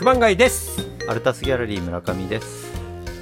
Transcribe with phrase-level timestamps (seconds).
[0.00, 0.78] 熊谷です
[1.10, 2.72] アルタスギャラリー村上です。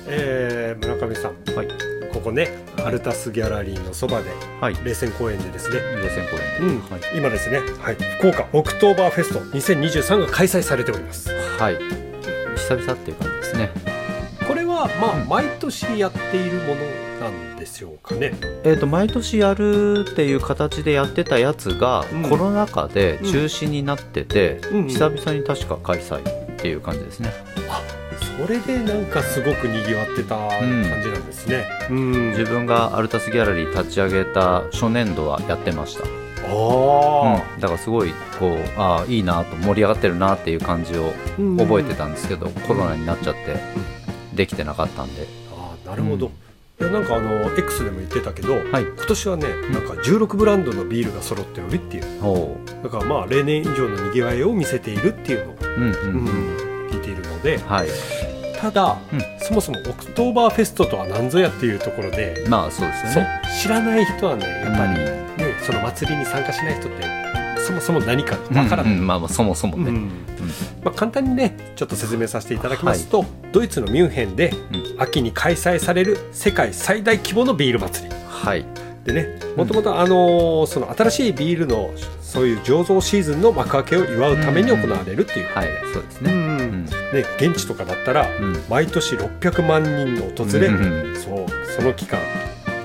[0.06, 1.68] えー、村上さんはい。
[2.12, 2.50] ここね
[2.84, 4.76] アルタスギャラリーのそばではい。
[4.84, 6.94] 冷泉公園でですね冷泉公うん園で。
[6.94, 7.18] はい。
[7.18, 11.78] 今ですね、はい、福岡オクトーバーフェスト2023が開催されておりますはい。
[12.56, 13.70] 久々っていう感じですね。
[14.46, 16.84] これはまあ、うん毎年やっているもの
[17.20, 27.32] なんでしょうかねえっ、と毎年やるっていう形でやってたやつが、うんコロナ禍で中止になってて、うん久々に確か開催っていう感じですね。
[28.36, 31.68] それでなんかすごくにぎわってた感じなんですね。
[31.90, 32.30] うん。
[32.30, 36.04] 自分がアルタスギャラリー立ち上げた初年度はやってました。
[36.50, 43.56] あうん、だからすごいこうああいいなと盛り上がってるなっていう感じをあ、覚えてたんですけど、コロナになっちゃって
[44.34, 45.26] できてなかったんで。
[45.52, 46.30] ああなるほど、
[46.80, 48.84] いやなんかあの X でも言ってたけど、はい。
[48.84, 52.82] 今年はねなんか16ブランドのビールが揃っておるっていうおう。
[52.84, 56.88] だからまあ例年以上のにぎわいを見せているっていうのを、うんうんうん。
[56.90, 57.88] 聞いているのではい。
[58.60, 63.26] ただ、うんそもそもオクトーバーフェストとは何ぞやっていうところで、まあそうですね。
[63.62, 67.27] 知らない人はねやっぱり、うんねその祭りに参加しない人って
[67.68, 70.10] そもそも何かわからない、うんうんまあまあそもそもね、うん。
[70.82, 75.02] まあ、簡単にねちょっと説明させていただきますと、ドイツのミュンヘンでうん。
[75.02, 78.14] 秋に開催される世界最大規模のビール祭り。
[78.26, 78.64] はい。
[79.04, 81.90] でねもともとあのーその新しいビールの
[82.22, 86.38] そういう醸造シーズンの幕開けを祝うために行われるっていう、はいそうですね、うん。
[86.38, 86.84] うん。
[86.86, 86.90] ね、
[87.38, 88.62] 現地とかだったらうん。
[88.70, 91.16] 毎年600万人の訪れ、うん。
[91.16, 91.46] そう
[91.76, 92.18] その期間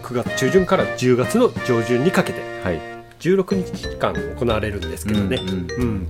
[0.01, 2.41] 9月中旬から10月の上旬にかけて。
[2.65, 2.92] はい
[3.23, 5.57] 16日間行われるんですけどね、うんうん。
[5.81, 6.07] うん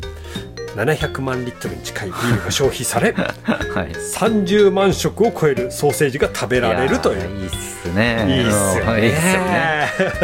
[0.76, 3.92] 700万リットルに近いビールが消費され はい。
[3.92, 7.40] 30万食を超えるソーセージが食べられるという。
[7.40, 8.26] いいっすね。
[8.28, 8.92] いいっすよね。
[8.94, 9.84] うんいいっすよね。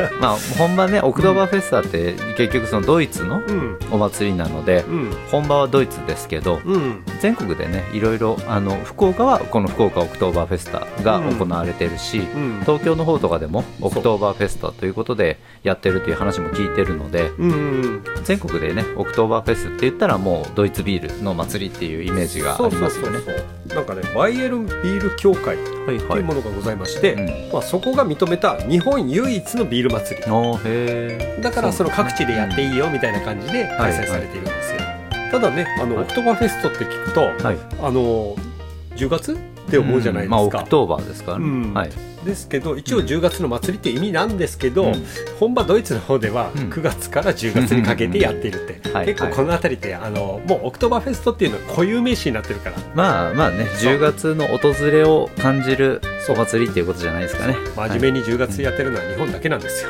[0.19, 3.77] まあ本場ねオクトーバーフェスタって結局そのドイツのうん。
[3.91, 5.11] お祭りなのでうん。
[5.31, 7.03] 本場はドイツですけどうん。
[7.21, 12.59] 全国でねいろいろあの福岡はこの福岡オクトーバーフェスタが行われてるし、うん。
[12.61, 23.19] 東京の方とかでもオクトーバーフェスタということでやってるという話も聞いてるのでうんうん全国でねオクトーバーフェスって言ったらもうドイツビールの祭りっていうイメージがありますよね。
[23.19, 23.75] そうそうそうそう。
[23.75, 31.41] なんかねバイエルンビール協会はいというものがございまして、うんまあ、そこが認めた日本唯一のビール祭り。
[31.43, 34.79] だからその各地でやっていいよみたいな感じで開催されているんですよ、
[35.31, 36.03] ただねあの、はい。
[36.05, 37.57] オクトーバーフェストって聞くとーはい。
[37.81, 38.35] あの
[38.95, 41.73] 10月って思うじゃないですまあオか、クトーバーですからね、うん。
[41.73, 41.89] はい
[42.23, 45.05] ですけど一応10月の祭りって意味なんですけど、うん。
[45.39, 46.69] 本場ドイツの方ではうん。
[46.69, 49.05] 9月から10月にかけてやっているって、はい。
[49.05, 52.77] 結構この辺りってあのもうオクトーバーフェストっていうのは固有名詞になってるから。
[52.95, 53.93] まあまあねそう。
[53.95, 57.55] 10月の訪れを感じるお祭りっていうことじゃないですかね。
[57.75, 59.89] 真面目に10月やってるのは日本だけなんですよ、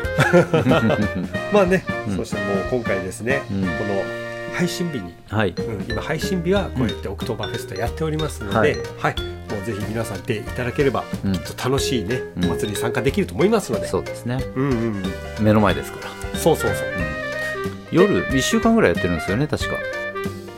[1.52, 2.18] まあね、うん。
[2.18, 3.62] そしてもう今回ですね、うん。
[3.62, 4.29] この
[4.59, 5.52] 配信日に、はい。
[5.52, 9.16] うん、今配信日はこうやってオクトーバーフェストやっておりますので、ははい。
[9.18, 11.34] いもうぜひ皆さんでいただければ、うん。
[11.34, 12.46] きっと楽しいね、うん。
[12.46, 14.44] お祭りに参加できると思いますので、そうですね。
[14.56, 15.03] うんうん
[15.38, 16.88] うん、目の前ですから、そうそうそう。
[17.92, 19.78] 夜1週間ぐらいやってるんですよね確か。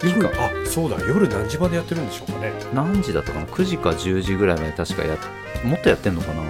[0.03, 0.97] 夜あそうだ。
[1.05, 2.51] 夜何時までやってるんでしょうかね。
[2.73, 5.17] 何時だったかな？9時か10時ぐらいまで確かやっ
[5.63, 6.41] もっとやってんのかな？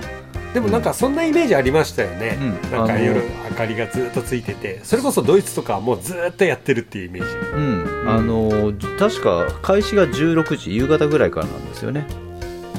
[0.54, 2.72] でもなんかそんなイメージありましたよね、うん。
[2.72, 4.82] なんか夜明かりがずっとついてて。
[4.84, 7.36] それこそドイツとかはもうずっとやってるっていうイメージ。
[7.56, 12.06] うん、あの確か開始が16時夕方ぐらいからなんですよね。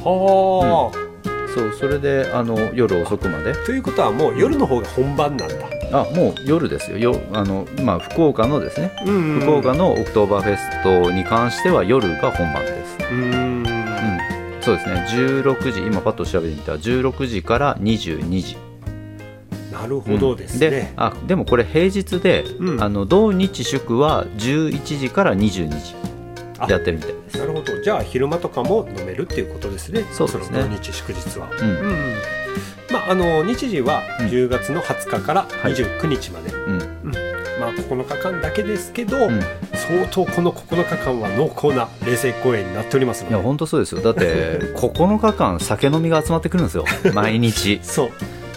[0.04, 1.12] はあ、
[1.54, 3.54] そうそれであの夜遅くまで。
[3.54, 5.54] ということはもう夜の方が本番なんだ、
[5.92, 6.98] あもう夜ですよ。
[6.98, 8.92] よあの、まあ、福岡のですね。
[9.06, 9.40] うん。
[9.40, 13.61] 福岡のオクトーバーフェストに関しては夜が本番です、うん、
[14.62, 15.06] そうですね。
[15.08, 18.56] 16時今パッと調べてみたら16時から22時。
[19.72, 22.82] なるほどですでね、あでもこれ平日で、うん。
[22.82, 25.94] あの土日祝は11時から22時
[26.58, 27.12] あやってるみたい。
[27.12, 27.82] ですなるほど。
[27.82, 30.04] じゃあ昼間とかも飲めるっていうことですね。
[30.12, 30.58] そうですね。
[30.58, 31.68] の土日祝日は、うん。
[31.68, 32.14] うん
[32.92, 37.31] まああの日時はうん10月の20日から29日まで、うん
[37.62, 39.40] まあ9日間だけですけど、うん。
[39.74, 44.00] 相当この9日間は濃厚な冷泉公園になっておりますいや本当そうですよ。
[44.00, 46.84] だって9日間酒飲みが集まってくるんですよ。
[47.14, 47.80] 毎日。
[47.84, 48.10] そう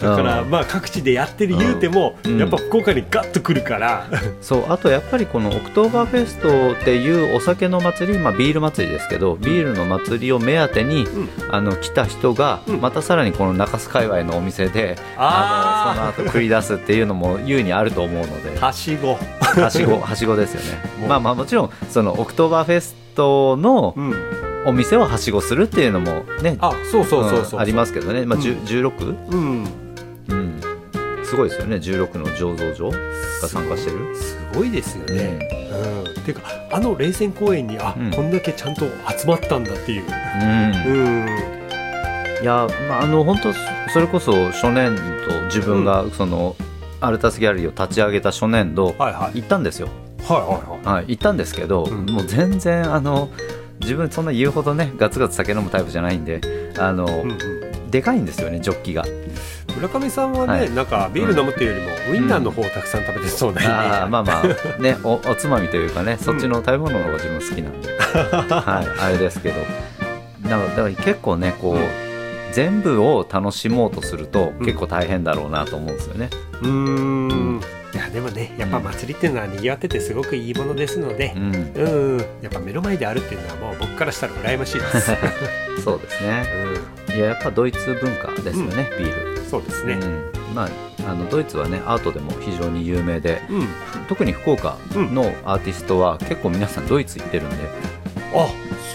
[0.05, 2.37] だからうんまあ各地でやってる言うても、うん。
[2.37, 4.07] やっぱ福岡にガッと来るから、
[4.41, 11.29] そうあとやっぱりこのオクトーバーフェストっていうお酒の祭り、まあ、ビール祭りですけどビールの祭りを目当てに、うん。
[11.49, 12.81] あの来た人が、うん。
[12.81, 18.59] またさらにこの中洲界隈のお店であのその後繰り出すっていうのも優にあると思うので。
[18.59, 20.83] はしご、はしごはしごですよね。
[21.07, 24.13] まあまあもちろんそのオクトーバーフェストのうん、
[24.65, 28.43] お店をはしごするっていうのもねあそうそうそうそう、んありますけどね、まあ、うん。
[28.43, 29.29] 10 16?
[29.31, 29.84] うんうん
[31.25, 31.77] すごいですよね。
[31.77, 32.91] 16の醸造所
[33.41, 34.15] が参加してる。
[34.15, 35.39] すごいですよね、
[35.71, 36.11] うん。
[36.11, 36.41] っていうか
[36.71, 38.11] あの冷泉公園にあ、うん。
[38.11, 38.85] こんだけちゃんと
[39.17, 40.03] 集まったんだっていう。
[40.05, 40.93] うん。
[40.93, 41.55] うん。
[42.41, 43.53] いや、まあ、あの本当
[43.91, 46.55] それこそ初年度自分がその、
[47.01, 49.41] アルタスギャラリーを立ち上げた初年度はいはい。
[49.41, 49.89] 行ったんですよ、
[50.27, 52.05] はいはいははい、行ったんですけど、うん。
[52.05, 53.29] もう全然あの
[53.81, 56.41] 自分そんな言うほどねガツガツ酒飲むタイプじゃないんで
[56.77, 57.91] あの、い、うんうん。
[57.91, 59.05] でかいんですよねジョッキが
[59.73, 60.71] 村上さんはね、はい。
[60.71, 69.55] なんかビール飲むっていうよりも、ウインナーの方をたくさん食べてそうなイメージ、あーまあまあねお おつまみというかねそっちの食べ物の方が自分好きなんで、はい、 あれですけど。
[70.43, 71.81] だからだから結構ねこう、うん。
[72.51, 74.65] 全部を楽しもうとするとうん。
[74.65, 76.29] 結構大変だろうなと思うんですよね。
[76.61, 77.61] うーん。
[77.93, 85.11] いやでもねやっぱ祭りっていうのは賑わっててすごくいいものですのでう、ん、うん、やっぱ目の前であるっていうのはもう僕からしたら羨ましいです、
[85.81, 86.43] そうですね。
[87.09, 89.34] ういややっぱドイツ文化ですよね、ビール。
[89.59, 90.69] ん、そうですね、うん、まあ
[91.07, 93.67] あのドイツはねアートでも非常に有名でうん。
[94.07, 97.55] 特に福岡のアーティストは結構皆さんドイツ行ってるんで、
[98.35, 98.47] あ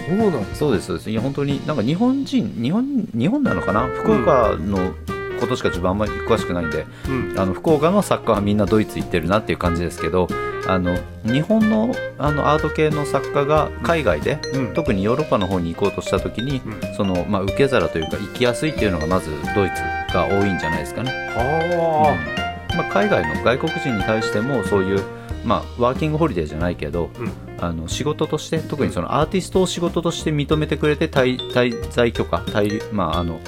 [0.08, 1.10] そうなんそうですそうです。
[1.10, 3.86] いや本当になんか日本人日本日本なのかな？
[3.88, 4.94] 福岡の
[5.40, 7.34] ことしか自分あんまり詳しくないんで、うん。
[7.38, 10.28] あの福岡の作家はみんなドイツ行ってるなっていう感じですけど
[10.66, 14.74] あの日本のあのアート系の作家が海外で、うん。
[14.74, 16.94] 特にヨーロッパの方に行こうとした時に、うん。
[16.94, 21.10] そのまあ、受け皿というか行きやすいっていうのがまずドイツが多いんじゃないですかね。
[21.10, 22.16] は
[22.76, 25.02] まあ、海外の外国人に対してもそういう、
[25.44, 27.32] まあ、ワーキングホリデーじゃないけどあ、うん。
[27.60, 33.40] あの仕事として特にそのアーティストを仕事として認めてくれて滞滞在許可滞、まああの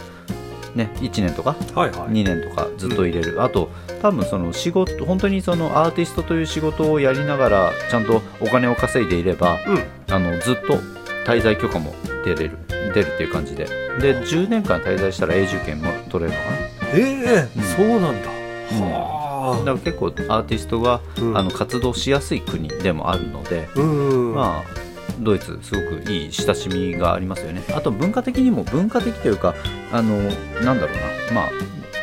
[0.74, 2.08] ね、1年とかはいはい。
[2.08, 3.70] 2年とかずっと入れる、あと
[4.00, 10.14] 多分その仕事本当にそのアーティストという仕事をやりながらちゃんとお金を稼いでいればうん。
[10.14, 10.78] あのずっと
[11.26, 12.58] 滞在許可も出れる
[12.94, 13.66] 出るっていう感じで。
[14.00, 16.56] で10年間滞在したら永住権も取れるのかな。
[16.94, 17.62] ええうん。
[17.62, 18.30] そうなんだ、
[18.72, 18.90] うん。
[18.90, 21.36] はだから結構アーティストが、うん。
[21.36, 24.34] あの活動しやすい国でもあるので、あうん。
[24.34, 24.81] まあ
[25.22, 27.62] ドイツすごくいい親しみがありますよね。
[27.74, 29.54] あと文化的にも文化的というか
[29.92, 30.18] あの
[30.64, 30.96] なんだろう
[31.32, 31.34] な。
[31.34, 31.50] まあ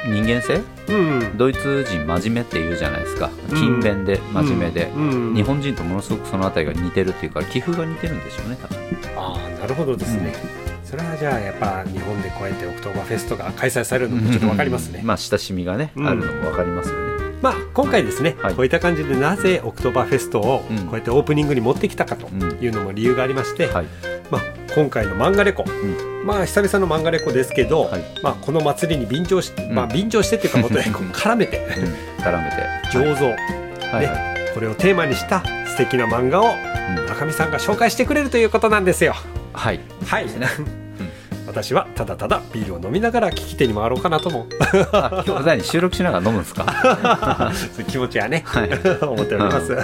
[0.07, 0.61] 人間性？
[0.87, 0.93] う
[1.33, 3.29] んドイツ人真面目って言うじゃないですか。
[3.49, 5.35] 勤勉で真面目で、うん。
[5.35, 8.77] 日本人とものすごくそのあたりが似てるっていうか気風が似てるんでしょうね多分。
[9.17, 10.33] ああなるほどですね、
[10.85, 16.07] それはじゃあやっぱ日本でこうやってオクトーバーフェストが開催されるのもちょっとわかりますね、まあ親しみがね、うん。
[16.07, 17.08] あるのもわかりますよね
[17.41, 18.55] まあ今回ですね、はい。
[18.55, 20.77] こういった感じでなぜオクトーバーフェストをうん。
[20.85, 22.41] こうやってオープニングに持ってきたかとうん。
[22.61, 23.85] いうのも理由がありまして、はい。
[24.29, 24.41] まあ、
[24.75, 26.25] 今回の漫画レコ、ん。
[26.25, 28.03] まあ久々の漫画レコですけど、はい。
[28.23, 29.73] まあ、この祭りに便乗し、ん。
[29.73, 31.57] まあ、便乗してっていうかもとにこう 絡めて。
[31.57, 32.23] うん。
[32.23, 32.57] 絡めて。
[32.91, 34.05] 醸造、はい。
[34.05, 37.03] はい、これをテーマにした素敵な漫画をうん。
[37.03, 39.15] 村上さんが紹介してくれるということなんですよ。
[39.53, 39.79] はい。
[40.05, 40.27] はい、
[41.49, 44.45] 私はただただビールを飲みながら聞き手に回ろうかなとも。
[44.93, 45.63] あ今日何？
[45.63, 47.51] 収録しながら飲むんですか？
[47.75, 48.69] そう気持ちはね、はい。
[49.01, 49.71] 思っております。
[49.73, 49.81] ま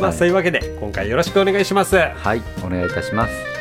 [0.00, 0.12] あ、はい。
[0.14, 1.96] そういうわけで今回よろしくお願いします。
[1.96, 3.55] はいお願いいたします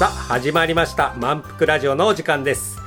[0.00, 1.12] さあ始まりました。
[1.18, 2.80] 満腹ラジオのお時間です。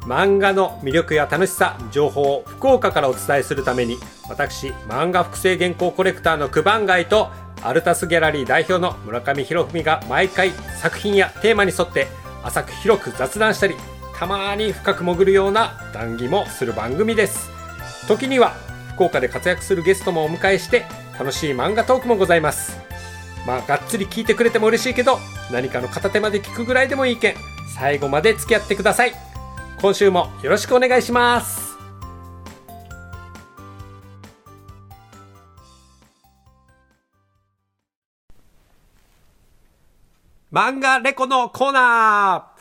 [0.00, 3.96] 漫画の魅力や楽しさ情報を福岡からお伝えするために
[4.28, 7.30] 私漫画複製原稿コレクターの九番街と
[7.62, 10.50] アルタスギャラリー代表の村上博文が毎回
[10.82, 12.08] 作品やテーマに沿って
[12.42, 13.76] 浅く広く雑談したり
[14.16, 17.50] たまに深く潜るような談義もする番組です。
[18.08, 18.54] 時には
[18.96, 20.86] 福岡で活躍するゲストもお迎えして
[21.20, 22.97] 楽しい漫画トークもございます。
[23.48, 25.18] まあがっつり聞いてくれても嬉しいけど
[25.50, 27.34] 何かの片手まで聞くぐらいでもいいけん
[27.74, 29.12] 最後まで付き合ってください。
[29.80, 31.78] 今週もよろしくお願いします。
[40.52, 42.57] 漫画レコのコーナー。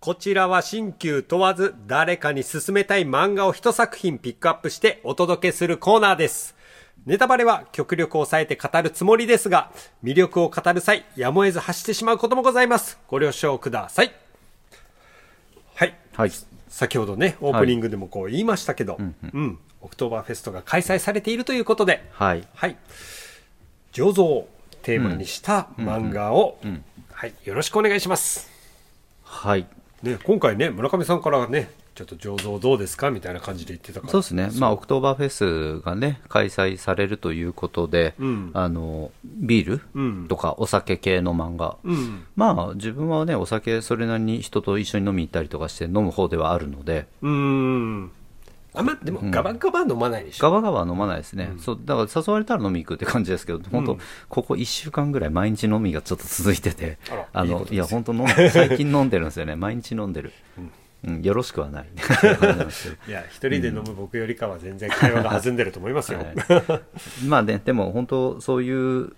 [0.00, 6.56] こちらは新旧問わず誰かに勧めたい漫画を一作品ピックアップしてお届けするコーナーです。
[7.04, 9.70] ネタバレは極力抑えて語るつもりですが、
[10.02, 12.98] 魅力を語る際、やむを得ず話してしまうこともございます。
[13.08, 14.14] ご了承ください。
[15.74, 15.94] はい。
[16.14, 16.32] はい
[16.70, 22.78] 先ほどね、オープニングでもこう言いましたけど、うん、オクトーバーフェストが開催されているということで、はいはい。
[23.92, 24.48] 醸造を
[24.80, 26.56] テーマにした漫画を、
[27.12, 28.48] はい、よろしくお願いします。
[29.24, 29.66] はい
[30.02, 34.10] ね、今回ね、村上さんからね、ちょっと醸造どうですかみたいな感じで言ってたから。
[34.12, 35.28] そうですね、まあ、オクトーバーフェ
[35.80, 38.50] スがね、開催されるということで、うん。
[38.54, 40.22] あのビーうん。
[40.22, 42.24] ルとかお酒系の漫画、うん。
[42.36, 48.12] まあ、自分はね、お酒、それなりに人と一緒に飲みに行ったりとかして飲む方ではあるので、うーん
[48.74, 53.98] あんまでもガバガバ飲まないでしょ、ガバガバ飲まないですね、そうだから誘われたら飲み行くって感じですけど、本当、
[54.28, 60.32] ここ1週間ぐらい、毎日飲みがちょっと続いてて、あらあいいいや、本当飲ん、最近飲んでるんですよね、毎日飲んでる、
[61.04, 61.22] うん。
[61.22, 61.88] よろしくはない、
[63.08, 67.26] いや一人で飲む僕よりかは全然会話が弾んでると思いますよ、はい。
[67.26, 69.12] まあね、でも本当、そういう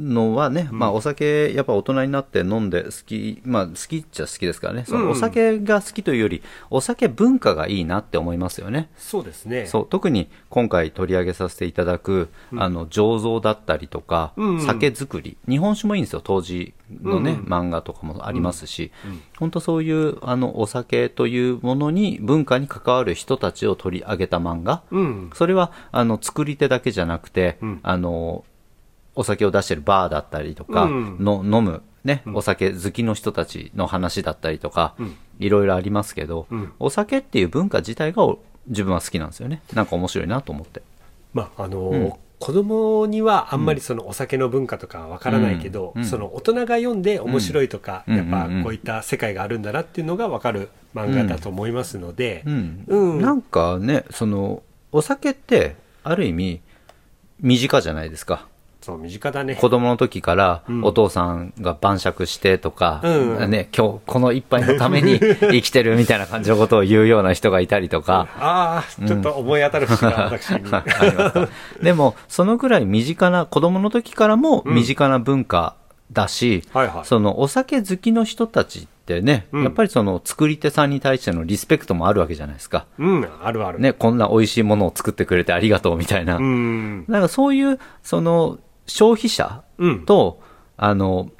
[0.00, 8.88] のはね、まあ、お酒、やっぱ大人になって飲んで好き、まあ、好きっちゃ好きですからね、そのお酒が好きというより、お酒文化がいいなって思いますよね。
[8.96, 9.66] そうですね。
[9.66, 9.86] そう。
[9.88, 14.60] 特に今回取り上げさせていただく、あの醸造だったりとか、うんうん。
[14.60, 15.36] 酒造り。
[15.48, 16.22] 日本酒もいいんですよ。
[16.24, 17.44] 当時のね、うんうん。
[17.44, 18.90] 漫画とかもありますし、
[19.38, 25.30] 本当そういうあのお酒というものに文化に関わる人たちを取り上げた漫画、うん。
[25.34, 27.80] それはあの作り手だけじゃなくて、うん。
[27.82, 28.44] あの
[29.14, 31.16] お酒を出してるバーだったりとか、うん。
[31.20, 35.16] の飲む、ねお酒好きの人たちの話だったりとか、うん。
[35.38, 36.72] いろいろありますけど、うん。
[36.78, 39.62] お酒っていう文化自体がお自分は好きなんですよね。
[39.72, 40.82] なんか面白いなと思って。
[41.34, 42.12] まああのーうん。
[42.38, 46.02] 子供にはあんまりそのお酒の文化とかわからないけど、うん。
[46.02, 46.08] うん。
[46.08, 48.16] その大人が読んで面白いとか、うん。
[48.16, 52.84] やっぱこういった世界があるんだなっていうのがわかる漫画だと思いますので、うん。
[52.86, 53.20] うん。
[53.20, 54.62] なんかねその
[54.92, 56.60] お酒ってある意味
[57.40, 58.48] 身近じゃないですか
[58.80, 59.56] そう身近だね。
[59.56, 60.84] 子供の時からうん。
[60.84, 70.06] お父さんが晩酌してとか、うんね、今日この一杯のために 生きてるみたいな感じのことを言うような人がいたりとか、ああちょっと思い当たる節
[71.82, 75.74] でも、そのぐらい身近な、子供の時からも身近な文化
[76.12, 77.04] だし、はいはい。
[77.04, 79.64] そのお酒好きの人たちってね、うん。
[79.64, 82.86] やっぱりその作り手さんに対してのリスペクトもあるわけじゃないですか。
[82.98, 86.36] うんあるある、ね、こんな美味しいものを作ってくれてありがとうみたいな。
[86.36, 87.04] うん。
[87.08, 88.58] だからそういう、その、
[88.90, 90.04] 消費者うん。
[90.04, 90.40] と、
[90.76, 91.30] あの、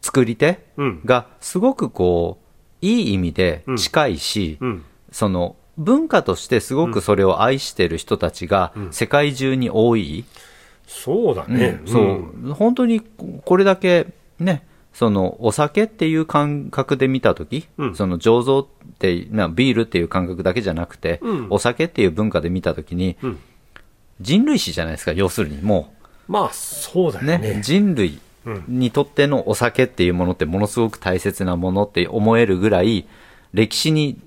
[0.00, 1.00] 作り手うん。
[1.04, 2.38] がすごくこ
[2.82, 4.84] う、いい意味で近いし、うん。
[5.10, 10.24] その文化としてすごくそれを愛してる人たちが世界中に多い、
[10.86, 11.88] そうだね、うん。
[11.88, 12.00] そ
[12.50, 17.94] う、本当にこれだけね、そのお酒っていう感覚で見たとき、うん。
[17.94, 21.46] その醸造ってな、ビールっていう感覚だけじゃなくて、うん。
[21.50, 23.38] お酒っていう文化で見たときに、うん。
[24.20, 25.92] 人類史じゃないですか、要するにも
[26.28, 27.38] まあそうだう、よね。
[27.38, 28.64] ね人類うん。
[28.68, 33.06] にとってのお酒っていうものってものすごく大切なものって思えるぐらい、
[33.52, 34.18] 歴史に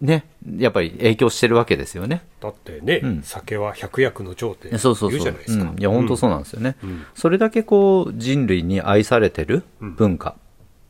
[0.00, 0.26] ね、
[0.58, 2.22] やっぱり影響してるわけですよね。
[2.40, 3.22] だってね、うん。
[3.22, 5.78] 酒は百薬の長って言そうじゃないですか、うん。
[5.78, 6.76] いや、本当そうなんですよね。
[6.82, 7.06] うん。
[7.14, 10.36] それだけこう、人類に愛されてる文化、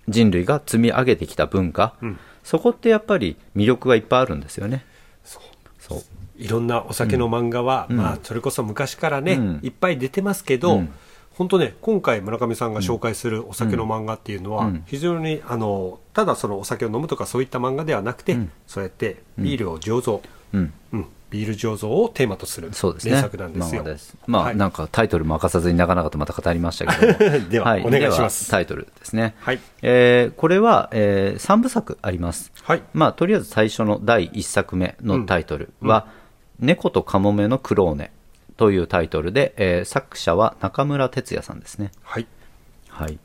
[0.08, 2.18] 人類が積み上げてきた文化、うん。
[2.42, 4.84] そこってやっぱり魅力がいっぱいあるんですよね。
[6.38, 10.92] いろんなお酒の漫画は、まあ、それこそ昔からね、うんいっぱい出てますけど、うん
[11.36, 20.22] 本当ね、今回村上さんが紹介するお酒の漫画っていうのは、うん非常に、あの、ただそのお酒を飲むとかそういった漫画ではなくて、うんそうやってビールを醸造、
[20.54, 20.72] うん。
[20.92, 23.12] うん、ビール醸造をテーマとするそうですね。
[23.12, 23.82] 名作なんですよ。
[23.82, 27.12] まあですまあ、はいなんかタイトルも明かさずに長々とまた語りましたけど
[27.42, 27.48] も。
[27.50, 29.34] ではお願いしますタイトルですね。
[29.40, 29.60] はい。
[29.82, 32.50] えーこれは、え3部作あります。
[32.62, 32.82] はい。
[32.94, 36.06] まあ、とりあえず最初の第1作目のタイトルは、
[36.60, 38.10] 猫とカモメのクローネ
[38.56, 41.92] というタイトルで、えー作者は中村哲也さんですね。
[42.02, 42.26] はい。
[42.88, 43.18] はい。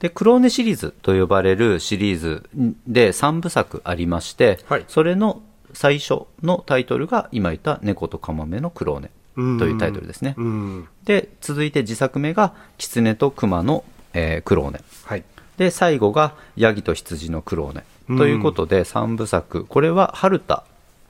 [0.00, 2.48] で、クローネシリーズと呼ばれるシリーズ
[2.86, 5.42] で3部作ありまして、はいそれの
[5.74, 9.10] 最初のタイトルが今言った猫とカモメのクローネ
[9.58, 10.34] というタイトルですね。
[10.36, 10.88] うん。
[11.04, 14.80] で、続いて自作目が狐と熊の、えークローネ。
[15.04, 15.24] はい。
[15.56, 20.64] で最後がヤギと羊のクローネ、うんということで3部作これは春田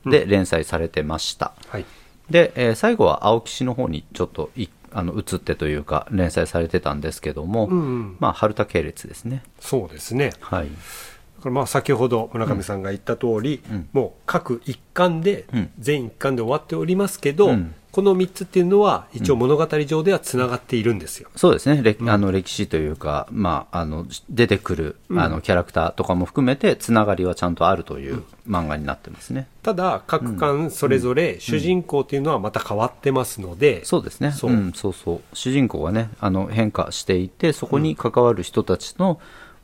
[0.06, 1.84] で連載されてました、はい。
[2.30, 8.16] で、えー最後は青木氏の方にちょっといあの移ってというか連載されてたんですけども、うんうん。
[8.20, 9.42] まあ春田系列ですね。
[9.60, 10.32] そうですね。
[10.40, 10.68] はい。
[11.40, 13.88] これまあ先ほど村上さんが言った通り、うん。
[13.92, 15.70] もう各一巻で、うん。
[15.78, 21.28] 全一巻で終わっておりますけど、うんこの3つっていうのは一応物語上ではつながっているんですよ。
[21.36, 34.52] そうですね、歴あの歴史というか、まあ、あの出てくるあのキャラクターとかも含めてつながりはちゃんとあるという漫画になってますね、ただ各巻それぞれ主人公っていうのはまた変わってますので、そうですね、そそう。
[34.52, 35.20] う,、ん、そうそう。
[35.34, 39.20] 主人公がねあの変化していてそこに関わる人たちの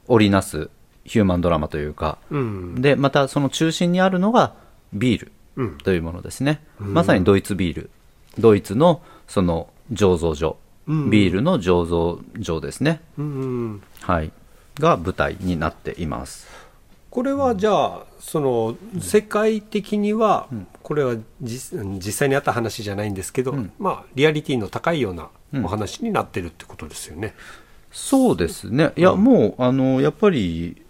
[0.06, 0.68] 織りなす
[1.04, 2.82] ヒューマンドラマというか、うん。
[2.82, 4.52] でまたその中心にあるのが
[4.92, 5.78] ビールうん。
[5.78, 7.90] というものですね、まさにドイツビール
[8.38, 11.10] ドイツのその醸造所、うん。
[11.10, 14.32] ビールの醸造所ですね、うんはい、
[14.78, 16.48] が舞台になっています。
[17.10, 20.46] これはじゃあその世界的には
[20.82, 25.28] これは実実際にあった話じゃないんですけど、まあリアリティの高いような
[25.64, 27.34] お話になってるってことですよね。
[27.90, 30.82] そうですね、いや、もうあのやっぱり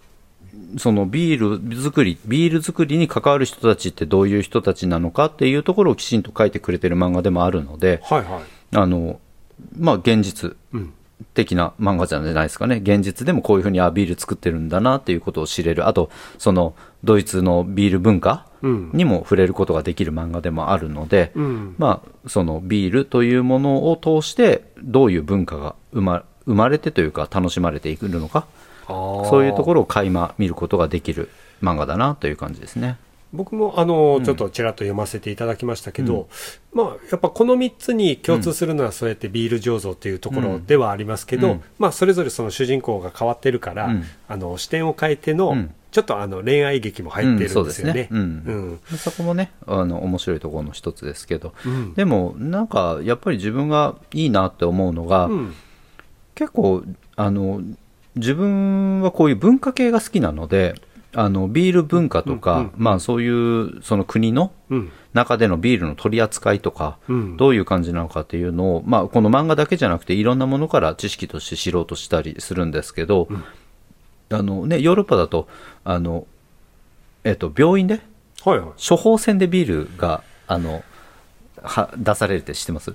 [0.77, 8.77] そのビール作り、ビール作りに関わる人たちってどういう人たちなのかっていうところをきちんと書いてくれてる漫画でもあるので、はいはい。
[8.77, 9.19] あの
[9.77, 10.93] まあ、現実うん。
[11.33, 18.91] 的な漫画じゃないですかね、現実でもこういうふうにあビール作ってるんだなっていうことを知れる、あと、そのドイツのビール文化うん。
[18.93, 21.75] にも触れることができる漫画でもあるので、うん。
[21.77, 28.47] まあ、そのビールというものを通して、どういう文化が生ま生まれてというか、楽しまれていくのか、
[28.89, 31.29] そそういうところを垣間見ることができる
[31.61, 32.97] 漫画だなという感じですね。
[33.31, 36.27] 僕もあの、ちょっとちらっと読ませていただきましたけど、
[36.73, 41.61] まあ、やっぱこの3つに共通するのは、そうやってビール醸造っていうところではありますけど、うん。
[41.77, 44.03] まあ、それぞれその主人公が変わってるから、うん。
[44.27, 45.73] あの視点を変えての、うん。
[45.91, 48.09] ちょっとあの恋愛劇も入ってるんですよね。
[48.11, 48.79] うんうん。
[48.91, 51.93] でそこもね、あの面白いところの一つですけど、うん。
[51.93, 55.55] でもなんかやっぱり自分がいいなって思うのが、うん。
[56.35, 56.83] 結構
[57.15, 57.61] あの
[58.15, 60.75] 自分はこういう文化系が好きなので
[61.13, 62.71] あのビール文化とか、うんうん。
[62.77, 64.91] まあ、そういうその国のうん。
[65.11, 67.35] 中でのビールの取り扱いとか、うん。
[67.35, 73.27] どういう感じなのかっていうのを、まあ、この漫画だけじゃなくていろんなものから知識として知ろうとしたりするんですけど、
[74.29, 75.47] あのね、ヨーロッパだと
[75.83, 76.27] あの、
[77.23, 78.01] えっと、病院で
[78.45, 78.69] はいはい。
[78.87, 80.83] 処方箋でビールがあの
[81.63, 82.93] は出されるって知ってます？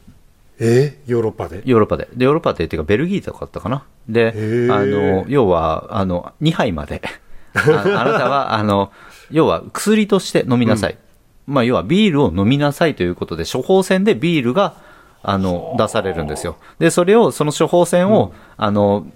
[0.58, 0.98] え？
[1.06, 1.62] ーヨーロッパで？
[1.64, 2.08] ヨーロッパで。
[2.14, 3.84] で、ヨーロッパでっていうか、ベルギーとかだったかな？
[4.08, 7.02] でへ、ーあの、要は、あの、2杯まで。
[7.54, 8.92] ああなたは、あの、
[9.30, 10.98] 要は薬として飲みなさい。
[11.46, 14.76] まあ、要はビールを飲みなさいということで、処方箋でビールが、
[15.22, 16.56] あの、出されるんですよ。
[16.78, 19.06] で、それを、その処方箋を、あの、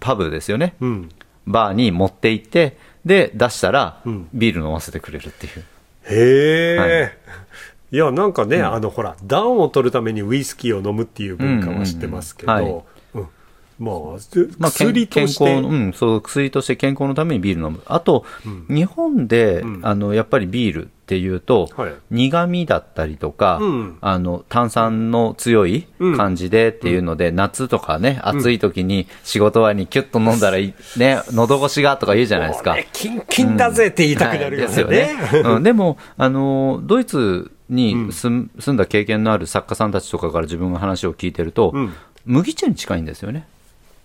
[0.00, 0.74] パブですよね。
[0.80, 1.08] うん。
[1.46, 5.64] バーに持って行って、で、出したらうん、ビール飲ませてくれるっていう。
[6.06, 7.12] へえ、、はい
[7.96, 12.84] や、なんかね、あの、ほら、暖を取るためにウイスキーを飲むっていう文化は知ってますけど、
[13.78, 13.94] まあ、
[14.58, 17.82] まあ、健薬として、健康の、うん、そう、薬として健康のためにビール飲む。
[17.86, 18.24] あと、
[18.68, 19.80] 日本で、うん。
[19.82, 21.94] あの、やっぱりビールっていうと、はい。
[22.10, 23.98] 苦味だったりとか、うん。
[24.00, 32.74] あの、炭酸の強い感じでっていうので、夏とかね、暑い時に仕事終わりにキュッと飲んだらいい、ね、喉越しがとか言うじゃないですか。
[32.74, 34.66] ねキンキンだぜって言いたくなるよね。
[34.66, 34.68] はい。
[34.68, 35.48] ですよね。
[35.56, 41.92] うん、でも、あの、ドイツに住んだ経験のある作家さんたちとかから自分が話を聞いてると、うん。
[42.24, 43.46] 麦茶に近いんですよね。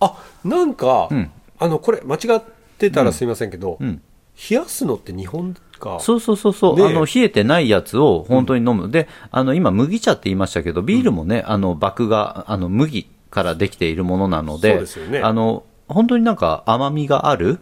[0.00, 1.30] あ、なんか、うん。
[1.58, 2.42] あの、これ、間違っ
[2.78, 4.02] てたらすみませんけど、うん。
[4.50, 5.98] 冷やすのって日本か。
[6.00, 6.86] そうそうそうそう、ねえ。
[6.86, 15.20] あの冷えてないやつを本当に飲む、であの今、麦茶って言いましたけど、ビールもね、あの麦があの麦からできているものなので、ね。
[15.20, 17.58] あの本当になんか甘みがある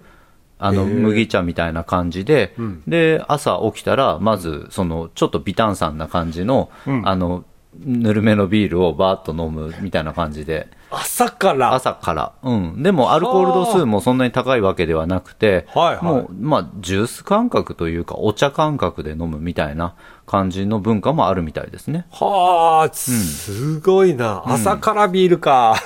[0.59, 7.45] あの麦茶みたいな感じで、うんで朝起きたら、まずそのちょっと微炭酸な感じの,、うんあの
[7.81, 10.69] ぬるめのビールをバーッと飲むみたいな感じで。
[10.91, 11.75] 朝から？
[11.75, 12.33] 朝から。
[12.43, 12.83] うん。
[12.83, 19.95] でも、アルコール度数もそんなに高いわけではなくて、はいはいもう、まあ、ジュース感覚というか、お茶感覚で飲むみたいな
[20.27, 22.07] 感じの文化もあるみたいですね。
[22.11, 24.43] はあ、すごいな。
[24.47, 25.77] 朝からビールか。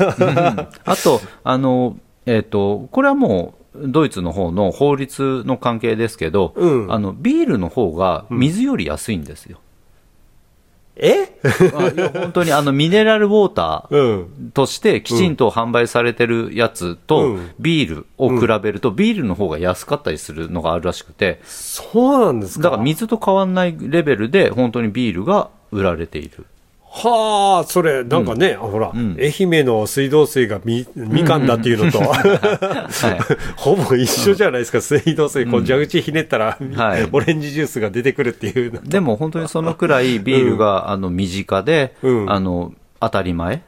[0.84, 6.92] あと、あの、えっ、と、これはもう、ドイツの方の法律の関係ですけど、うん。
[6.92, 9.58] あの、ビールの方が水より安いんですよ。
[10.94, 11.38] え？
[11.74, 14.12] あいや本当にあの、ミネラルウォーター、う
[14.44, 14.50] ん。
[14.52, 17.50] としてきちんと販売されてるやつとうん。
[17.58, 21.40] ビールを比べるとビールの方が安かったりするのがあるらしくて。
[21.44, 22.64] そうなんですか？
[22.64, 26.44] だから水と変わんないレベルで本当にビールが売られている
[26.94, 29.16] はあ、それ、なんかね、ほら、ん。
[29.18, 32.02] 愛媛の水道水がみ、みかんだっていうのと、
[33.56, 37.08] ほぼ一緒じゃないですか、水道水、こう、蛇口ひねったら、はい。
[37.10, 38.82] オレンジジュースが出てくるっていうの。
[38.82, 42.30] でも本当にそのくらいビールがあの身近でうん。
[42.30, 43.62] あの当たり前、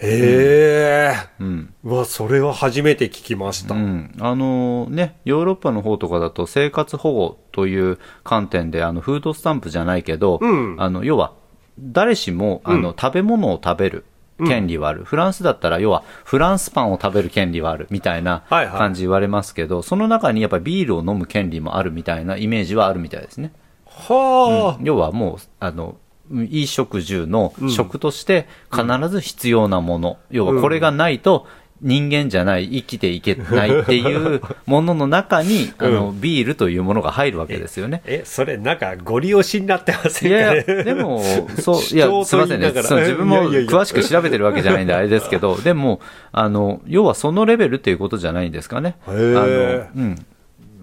[0.00, 1.14] へえ。
[1.40, 1.74] うん。
[1.84, 3.74] うわ、それは初めて聞きました。
[3.74, 10.76] うん、あのね、ヨーロッパの方とかだと生活保護という観点であのフードスタンプじゃないけど、うん。
[10.78, 11.32] あの要は
[11.78, 14.04] 誰しもあの、食べ物を食べる
[14.46, 18.78] 権利はある、フランスだったら要はフランスパンを食べる権利はあるみたいなはいはい。
[18.78, 23.52] 感じ言われますけど、その中にやっぱりビールを飲む権利もあるみたいなイメージはあるみたいですね。
[23.86, 25.96] はあ、要はもうあの
[26.30, 31.46] 衣食住の食として必ず必要なもの、要はこれがないと
[31.80, 38.02] 人間じゃない生きていけないっていうものの中に、あのビールというものが入るわけですよね。
[38.04, 41.22] え、それ、なんか、ご利用しになってませいんかやいねや、でも、
[41.60, 46.00] そう、い主や、張すみませんね自分も詳しく調べてるわけじゃないんであれですけど、 でも、
[46.32, 48.96] あの、要はそのレベルっていうことじゃないんですかね。
[49.06, 50.16] あの、うん。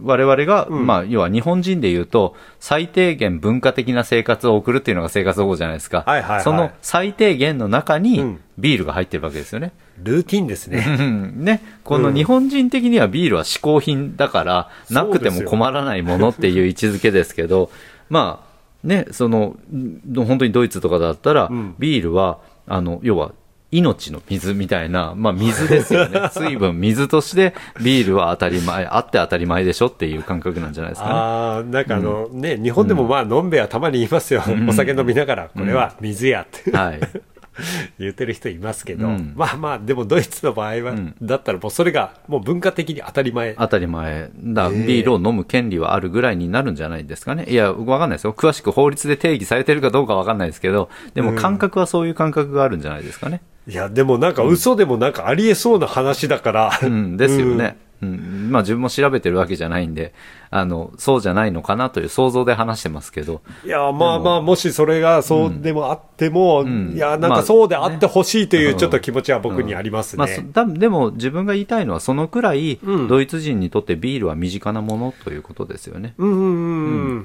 [0.02, 6.04] 我々が、まあ、要は日本人で言うと、最低限文化的な生活を送るっていうのが生活保護じゃないですか。
[6.06, 9.72] はいはいはいその最低限の中にうん、ビールが入ってるわけですよね。
[10.02, 10.86] ルーティンですね。
[11.00, 17.72] うんね、この日本人的にはビールは嗜好品だから、うんなくても困らないものっていう位置づけですけど、
[18.10, 23.32] まあ、ね、その、ん本当にドイツとかだったら、んビールは、あの、要は、
[23.72, 26.30] 命の水みたいな、まあ水ですよね。
[26.32, 31.14] 水分、水としてビールは当たり前、あって当たり前でしょっていう感覚なんじゃないですかね。
[31.14, 34.44] ああ、なんかあの、ね、日本でもまあ、のんべえはたまに言いますよ。
[34.70, 36.72] お酒飲みながら、これは水やって。
[36.72, 37.00] はい。
[38.00, 43.56] 言ってる人いますけど、うんまあまあ、でもドイツの場合は、んだったらもうそれがもう文化的に当たり前。
[43.56, 44.30] 当たり前。
[44.44, 47.46] だビールを飲む権利はあるぐらいになるんじゃないですかね。
[47.48, 48.34] いや、わかんないですよ。
[48.34, 53.42] 詳しく法律で定義されてるかどうかわかんないですけど、でも感覚はそういう感覚があるんじゃないですかね。
[53.68, 56.80] いや、でもなんか嘘でもなんかありえそうな話だから。
[56.84, 57.78] うん、ですよね。
[58.02, 58.50] うん。
[58.52, 60.14] まあ自分も調べてるわけじゃないんで、
[60.50, 70.50] あの、そうじゃないのかなという想像で話してますけど、いや、まあまあ、もしそれがそうでもあっても、んいや、なんまあかそうであってほしいというちょっと気持ちは僕にありますまあ、そね。
[70.54, 76.16] 多分でも自分が言いたいのはそのくらい、うんドイツ人にとってビールは身近なものということですよね。
[76.18, 77.24] うんうんうん。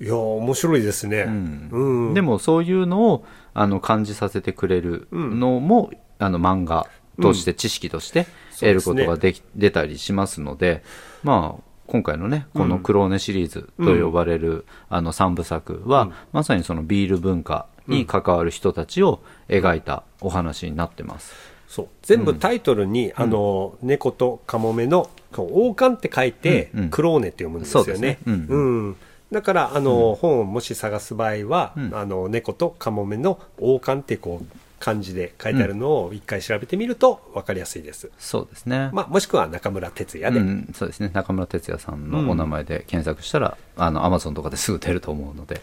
[0.00, 1.24] いや、面白いですね。
[1.24, 2.14] んうん。
[2.14, 6.86] でもそういうのをあの感じさせてくれるのも、あの漫画
[7.20, 8.26] として知識として
[8.60, 10.82] 得ることができ、出たりしますので、
[11.22, 21.34] まあ、今回のね、このクローネシリーズと呼ばれる、あの3部作は、まさにそのビール文化に関わる人たちを描いたお話になってます。
[21.68, 21.88] そう。
[22.02, 26.90] 全部タイトルに、あの猫とカモメの王冠って書いて、うんうん。
[26.90, 28.18] クローネって読むんですよそうねね。
[28.26, 28.96] うんうん。
[29.30, 34.46] だからあの、本をもし探す場合は、あの猫とカモメの王冠ってこう
[34.84, 38.10] 漢字で書いてあるのを一回調べてみると分かりやすいです。
[38.18, 38.90] そうですね。
[38.92, 41.10] まあ、もしくは中村哲也で、うん、そうですね。
[41.14, 45.62] 中村哲也さんのお名前で検索したら、あのアマゾンとかですぐ出ると思うので、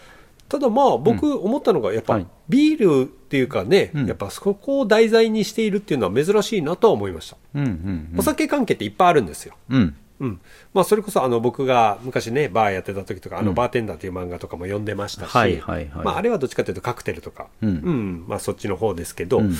[0.50, 2.28] ただまあ僕思ったのがやっぱはい。
[2.50, 4.08] ビールっていうかね、うん。
[4.08, 8.14] やっぱそこを題材にしているっていうのは珍しいなとは思いました、うんうん。
[8.18, 9.56] お酒関係っていっぱいあるんですよ。
[9.70, 10.42] うんうん。
[10.74, 16.06] まあ、それこそあの僕が昔ねバーやってた時とか「あのバーテンダー」という漫画とかも読んでましたし、はいはいはい。
[16.06, 18.26] まあ、あれはどっちかというとカクテルとか、うん。
[18.28, 19.56] まあ、そっちの方ですけど、うん。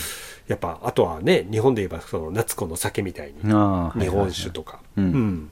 [0.48, 5.04] やっぱあとはね日本で言えばその夏子の酒みたいに日本酒とか、うん。
[5.04, 5.50] うん。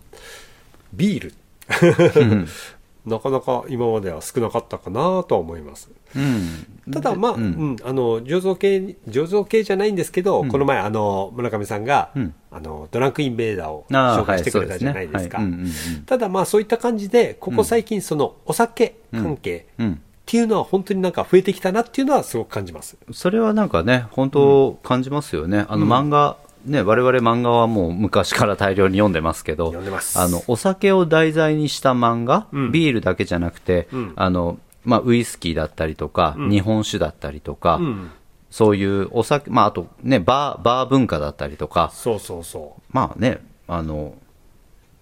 [0.94, 1.34] ビール。
[3.06, 5.90] なかなか今までは少なかったかなとは思います。
[6.16, 6.92] うん。
[6.92, 7.78] ただまあ、うん。
[7.84, 12.34] あの醸造系醸造系じゃないんですけど、この前あの村上さんが、うん。
[12.52, 15.40] あのドランクインベーダーを紹介してくれたじゃないですか。
[16.06, 20.02] ただまあそういった感じでここ最近そのお酒関係うん。
[20.30, 22.98] っていうのは本当になんか増えてきたなっていうのはすごく感じます。
[23.12, 25.66] それはなんかね、本当感じますよね。
[25.68, 29.74] あの漫画、ね、我々漫画はもう昔から大量に読んでますけど、
[30.16, 32.72] あの、お酒を題材にした漫画、うん。
[32.72, 34.14] ビールだけじゃなくて、うん。
[34.16, 36.50] あの、まあ、ウイスキーだったりとか、うん。
[36.50, 38.12] 日本酒だったりとか、うん。
[38.50, 44.16] そういうお酒、まあ、あとね、バー、バー文化だったりとか、そうそうそまあね、あの、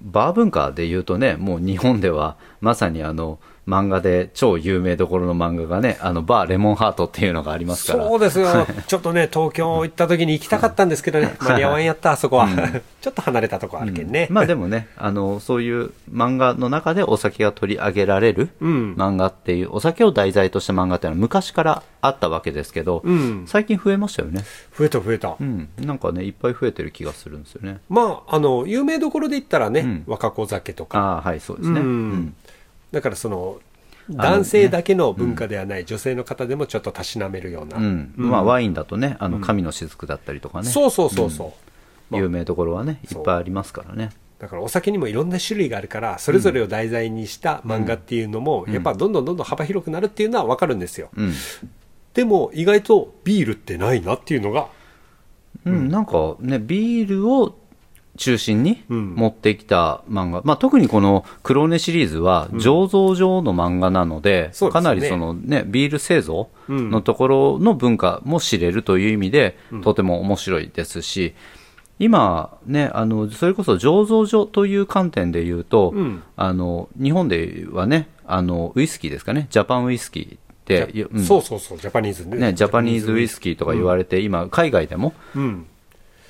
[0.01, 8.07] バー文化で言うとね、もう日本ではまさにあの、漫画で超有名どころの漫画がね、あの、バーレモンハートっていうのがありうますから。
[8.07, 8.65] そうですよ。
[8.87, 11.35] ちょっとね東京行った時に行きたかったんですけどね。
[11.43, 12.47] 間に合わんやったあそこは、
[13.01, 18.95] ちょっと離れたとこあるけんね、まあでもね、あの、そういう漫画の中でお酒が取り上げられるうん。
[18.97, 23.43] 漫画っていう、お酒を題材とした漫画っていうのは昔からあったわけですけど、うん。
[23.47, 24.43] 最近増えましたよね。
[24.77, 25.67] 増えた増えた、うん。
[25.77, 27.79] なんかね、いっぱい増えてる気がするんですよね。
[27.89, 30.03] まああの有名どころで言ったらね、うん。
[30.07, 30.99] 若子酒とか。
[30.99, 31.81] ああ、はい、そうですね。
[31.81, 31.87] うん。
[31.87, 32.35] うん
[32.91, 33.59] だからその
[34.09, 38.13] の男性だけの文化ではない、女性の方でもちょっとたしなめるような、うん。
[38.15, 41.53] まあ、ワインだとね、あの、神の雫だったりとかね、そうそうそうそ
[42.11, 44.11] う、有名どころはね、いっぱいありますからね。
[44.39, 51.33] だからお酒にもいろんな種類があるからそれぞれを題材にした漫画っていうのも、やっぱどんどんどんどん幅広くなるっていうのは分かるんですよ、うん。
[52.13, 54.67] でも意外とビールってないなっていうのが
[55.65, 57.57] うん、なんかね、ビールを
[58.17, 59.15] 中心にうん。
[59.15, 64.81] 持ってきた漫画、まあ、特にこの「黒ネ」シリーズは醸造上の漫画なので、そうですね。
[64.81, 71.33] かなりその、ね、ビール製造のところの文化も知れるという意味で、とても面白いですし、
[71.99, 76.23] 今、ね、あのそれこそ醸造所という観点で言うと、うん。
[76.35, 82.37] あの日本ではねあの、ウイスキーですかね、ジャパンウイスキーって、そうそうそうジャパニーズね。
[82.37, 85.65] ね、ジャパニーズウイスキーとか言われて、今、海外でもうん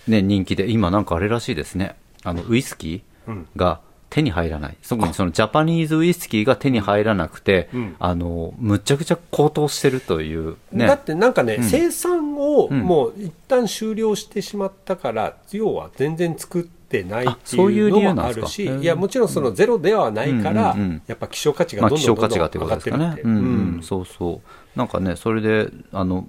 [0.08, 1.96] ね、人気で、今なんかあれらしいですね。
[2.24, 4.78] あの、ウイスキーが手に入らない。
[4.88, 10.88] 特にそのジャパニーズウイスキーが手に入らなくて、うんあの、むちゃくちゃ高騰してるというね。
[10.88, 23.06] だってなんかね、うん生産をんもう一旦終了してしまったから、要は全然作っってないってあそういいうう理由のもなんですかあるし、うんいや、もちろんそのゼロではないから、うんうんうんやっぱ希少価値がまあ、どん希少どんどんどん価値がってこと上がってるって。。
[23.18, 24.42] ですかねうんうん、そうそ
[24.76, 24.80] う。
[24.80, 26.28] なんかね、それで、あの、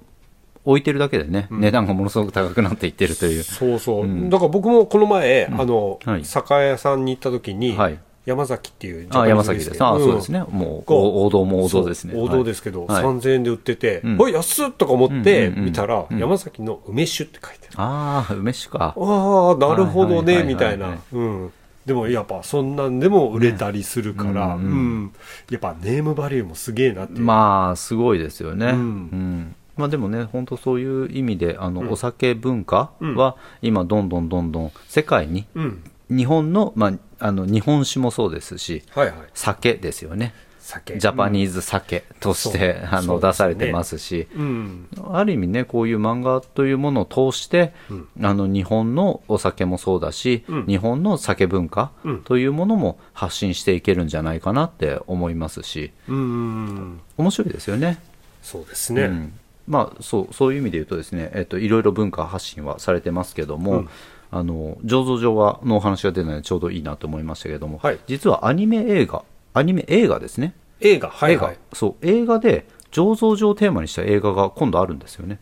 [0.65, 3.43] 置いてるだけでね、値段がものすごく高くなっていってるという。
[3.43, 9.83] そうそう、うんだから僕もこの前、あの、はい酒屋さんに行った時に、はい山崎っていうあ、山崎です。
[9.83, 10.43] あ、んそうですね。
[10.49, 12.13] もう、王道も王道ですね。
[12.15, 17.75] 王道ですけど、はい3000円で売ってて、うんおい、安っとか思ってうんうんうん見たら、うん山崎の梅酒って書いてある。
[17.77, 18.93] ああ、梅酒か。
[18.95, 20.97] ああ、なるほどね、はいはいはいはいみたいな。
[21.11, 21.53] うん。
[21.85, 25.13] でもやっぱそんなんでも売れたりするから、ねうんうんうん
[25.49, 27.21] やっぱネームバリューもすげえなっていう。
[27.21, 28.67] まあ、すごいですよね。
[28.67, 35.83] うんうんまあでもね、本当そういう意味で、あの、うんお酒文化は、今、どんどんどんどん世界に、うん。
[36.09, 39.15] 日本の、まあ、あの、日本酒もそうですし、はいはい。
[39.33, 40.33] 酒ですよね。
[40.59, 40.97] 酒。
[40.97, 44.87] ジャパニーズ酒として、そうあの、出されてますし、うん。
[45.11, 55.91] ある意味ね、こういう漫画というものを通して、うんあの日本のお酒もそうだし、うん日本の酒文化うんというものも発信していけるんじゃないかなって思いますし。
[56.07, 57.99] 面白いですよね。
[58.41, 59.31] そうですね。
[59.69, 63.89] うんまあ、そうそういう意味で言うとですね、えっと、いろいろ文化発信はされてますけども、うん。
[64.31, 67.99] あの醸造所はのお話が出たのでちょうどいいなと思いましたけども、はい。
[68.05, 69.23] 実はアニメ映画
[69.55, 70.53] アニメ映画ですね。
[70.81, 71.53] 映画、はいはい。
[71.53, 71.57] 映。
[71.71, 71.75] 画。
[71.75, 75.39] そう映画で醸造所をテーマにした映画が今度あるんですよね。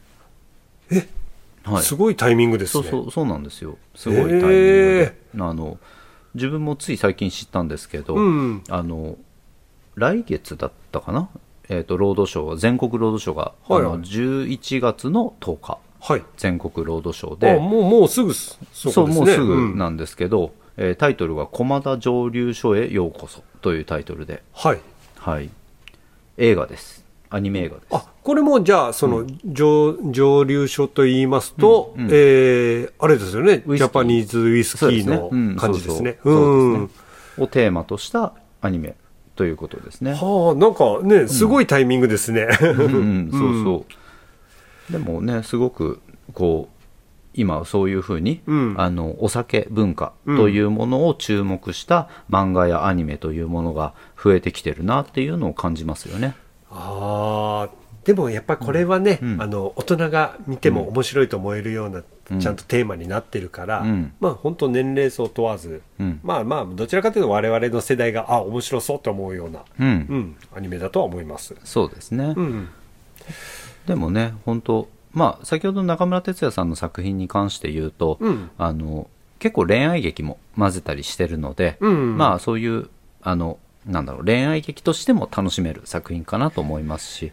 [0.89, 1.05] え？
[1.65, 1.83] はい。
[1.83, 2.83] すごいタイミングですね。
[2.83, 3.77] そうそうそうなんですよ。
[3.93, 5.77] すごいタイミングで、あの
[6.33, 8.63] 自分もつい最近知ったんですけど、うん。
[8.69, 9.17] あの
[9.95, 11.27] 来月だったかな、
[11.69, 13.93] えー、と労働省全国労働省が、はいはい。
[13.93, 16.23] あの11月の10日はい。
[16.37, 19.25] 全国労働省あ、でもう、もうすぐす、そそうこですね。
[19.25, 19.77] もうすぐん。
[19.77, 24.79] なんですけど、えータイトルが「駒田蒸留所へようこそ」というタイトルで、はい。
[25.17, 25.49] はい、
[26.37, 27.03] 映画です。
[27.29, 27.87] アニメ映画です。
[27.91, 32.09] あ、これもじゃあ、その、蒸、蒸留所と言いますと、うんうん。
[32.11, 33.63] えー、あれですよね。
[33.65, 34.25] ジャパニー。
[34.25, 35.55] ズウイスキーのうん。
[35.57, 36.19] 感じですね。
[36.23, 38.95] をテーマとしたアニメ
[39.37, 42.47] ということですねはあ、なんかね、すごいタイミングですね。
[42.59, 43.85] そうそ
[44.89, 44.91] う。
[44.91, 46.01] でもね、すごく、
[46.33, 46.77] こう、
[47.33, 56.35] 今そういうふうに、うんあの、お酒文化というものを注目した漫画やアニメというものが増えてきてるなっていうのを感じますよね。
[56.71, 57.69] ああ、
[58.07, 59.41] でもやっぱりこれはね、うん。
[59.41, 62.39] あの、大人が見ても面白いと思えるような、うん。
[62.39, 64.13] ちゃんとテーマになってるから、うん。
[64.21, 66.21] まあ本当年齢層問わず、うん。
[66.23, 69.87] まあまあ、どちらかというと我々の世代が、あ、面白そうと思うような、うん。
[69.87, 71.53] うん、アニメだとは思います。
[71.65, 72.33] そうですね。
[72.37, 72.69] うん。
[73.87, 78.49] でもね、本当まあ、先ほど中村哲也さんの作品に関して言うと、うん。
[78.57, 82.17] あの、結構恋愛劇も混ぜたりしてるので、うん。
[82.17, 82.89] まあ、そういう、
[83.21, 87.31] あの、なんだろう、恋愛劇としても楽しめる作品かなと思いますし、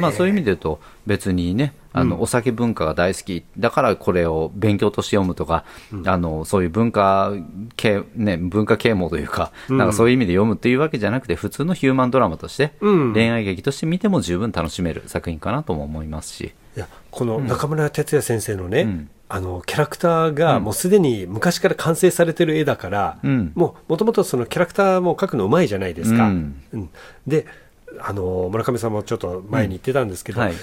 [0.00, 2.22] まあ、そういう意味で言うと、別にね、あの、うん。
[2.22, 5.64] お酒文化が大好き、だからこれを勉強として読むとか、
[6.06, 7.32] あの、そういう文化
[7.76, 9.78] 系、ね、文化啓蒙というか、うん。
[9.78, 13.12] なんかそういう意味で読むっていうわけじゃなくて、普通のヒューマンドラマとして、うん。
[13.12, 19.10] 恋愛劇として見ても十分楽しめる作品かなとも思いますし、いやこの中村哲也先生のね、うん。
[19.32, 23.52] あのキャラクターがもうすでに昔から完成されてる絵だから、うん。
[23.54, 26.32] もうもともとそのキャラクターも描くのうまいじゃないですか、
[27.26, 27.46] で
[27.98, 30.54] あの村上さんもちょっと前に言ってたんですけど、はい。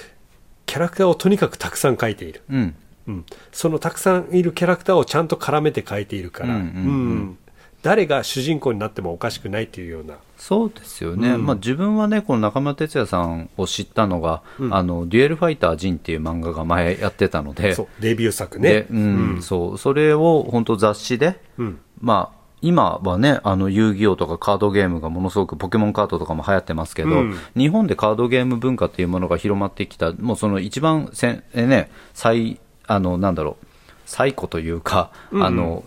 [0.66, 2.76] キャラクターをとにかくたくさん描いている、うん。
[3.08, 7.38] うん、そのたくさんいるキャラクターをちゃんと絡めて描いているから、うんうんうん。
[7.82, 10.16] 誰が主人公になってもおかしくないっていうような。
[10.38, 11.46] そうですよね、うん。
[11.46, 14.76] まあ、自分はね、この中村哲也さんを知ったのが、うん。
[14.76, 19.42] あのデュエルファイタージンっていう漫画が前やってたので、そうデビュー作ね、でうん。
[19.42, 19.78] そう。
[19.78, 21.80] それを本当、雑誌で、うん。
[22.02, 27.38] まあ、今はね、あの遊戯王とかカードゲームがものすごく、ポケモンカードとかも流行ってますけど、うん。
[27.56, 33.66] 日本でカードゲーム文化っていうものが広まってきた、もうその一番せん、えね、最、あのなんだろう、
[34.06, 35.44] 最古というか、うん。
[35.46, 35.84] あの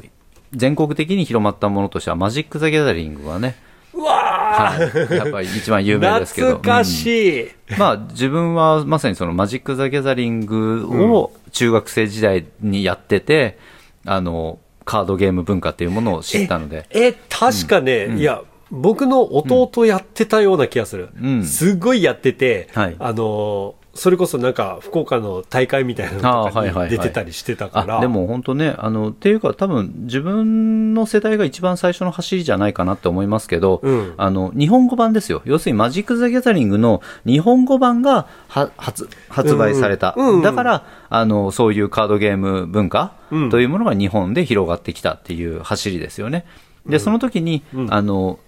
[0.53, 3.57] 全国的に広まったものとしては、マジック・ザ・ギャザリングがね、
[3.93, 6.49] うわー、はい、やっぱり一番有名ですけど。
[6.59, 7.53] 懐かしい、うん。
[7.79, 13.59] まあ自分はまさにそのマジック・ザ・ギャザリングを中学生時代にやってて、
[14.07, 16.87] あの、カードゲーム文化っていうものを知ったので。
[16.91, 21.11] え、確かね、いや、僕の弟やってたような気がする。
[21.21, 27.99] うんすごいやってて、はいあの、それこそなんか、福岡の大会みたいなのとかに出てたりしてたから。
[27.99, 35.43] あでも本当ね、あの、っていうか多分自分の世代が一番最初の走りじゃないかなって思いますけど、うんあの、日本語版ですよ。
[35.45, 40.15] 要するにマジック・ザ・ギャザリングの日本語版がは発発売された。
[40.17, 46.47] うんうんうんだから、あの、そういうカードゲーム文化うんというものが日本で広がってきたっていう走りですよね。
[46.87, 48.39] で、その時に、うんあの、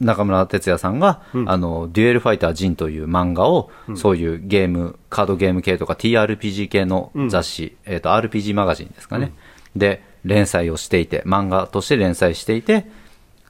[0.00, 1.50] 中村哲也さんが、うん。
[1.50, 9.32] あの、デュエルファイタージンという漫画を、そういうゲーム、カードゲーム系とか TRPG 系の雑誌、えっ、と、RPG マガジンですかね、
[9.76, 12.86] で連載をしていて、漫画として連載していて、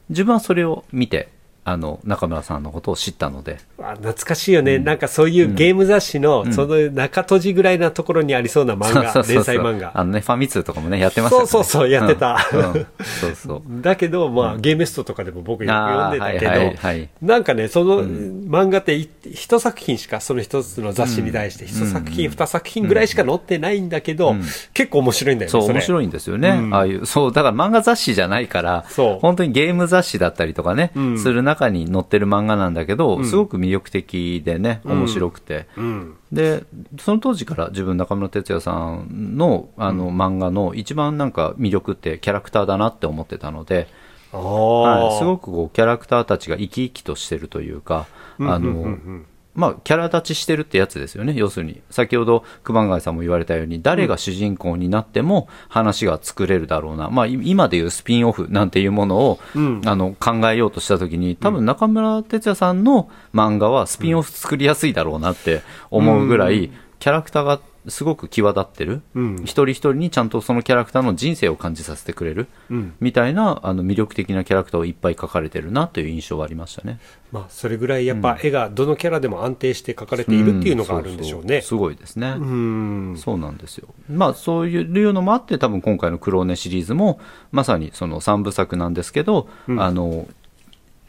[0.09, 1.29] 自分はそれを見て、
[1.64, 3.59] あの中村さんのことを知ったので。
[3.79, 9.92] あ懐かしいよね、なんかそういうゲーム雑誌の、その中閉じぐらいなところにありそうな漫画、そうそうそう連載漫画。
[9.94, 11.49] あのね、ファミ通とかもね、やってましたよね。
[11.49, 12.49] そうそうそうやってた。
[12.53, 12.61] うん。
[12.61, 12.87] うん。
[13.20, 13.62] そうそう。
[13.83, 17.09] だけど、まあ、ゲームストとかでも僕よく読んでたけど、はいはいはい。
[17.23, 24.35] なんかね、その漫画ってい一作品しか、その一つの雑誌に対して、一作品、二作品ぐらいしか載ってないんだけど、
[24.75, 25.75] 結構面白いんだよね、そう、れ。
[25.75, 26.49] 面白いんですよね。
[26.51, 26.75] うん。
[26.75, 29.18] ああいう、そう、だから漫画雑誌じゃないから、そう。
[29.20, 31.18] 本当にゲーム雑誌だったりとかね、ん。
[31.18, 35.67] する中に載ってる漫画なんだけど、すごく魅力的でね、面白くて。
[35.77, 36.17] うん。
[36.33, 36.65] で、
[36.99, 43.89] その当時から自分中村哲也さんの、あの、漫画の一番なんか魅力ってキャラクターだなって思ってたので、
[44.33, 48.07] あはい、すごく、くこう、キャラクターたちが生き生きとしてるというか、
[48.39, 51.35] あの、うんうんうんまあ、キャラ立ちしてるってやつですよね。
[51.37, 51.83] 要するに。
[51.91, 57.11] 先ほど、熊谷さんも言われたように、誰が主人公になっても話が作れるだろうな。
[57.11, 69.03] まあ、い今でいうスピンオフなんていうものを、うんあの、考えようとしたときに、多分中村哲也さんの漫画はスピンオフ作りやすいだろうなって思うぐらい、キャラクターがすごく際立ってる。
[69.14, 72.47] うん一人一人にちゃんとそのキャラクターの人生を感じさせてくれる。
[72.71, 76.99] うんみたいな、あの、魅力的なキャラクターをいっぱい描かれてるなという印象はありましたね。
[77.33, 81.45] まあ、それぐらいやっぱ絵がどのキャラでも安定して描かれているっていうのがあるんでしょうね。
[81.45, 82.35] んそうそうすごいですね。
[82.37, 83.14] うん。
[83.16, 83.88] そうなんですよ。
[84.11, 87.21] まあそういうのもあって、多分今回のクローネシリーズも、
[87.53, 90.29] まさにその3部作なんですけど、うんあの、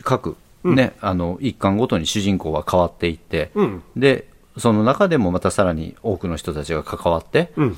[0.04, 3.84] 各ね、あの、一巻ごとに主人公は変わっていって、うん。
[3.96, 7.78] で、その中でもまたさらに多くの人たちが関わって、うん。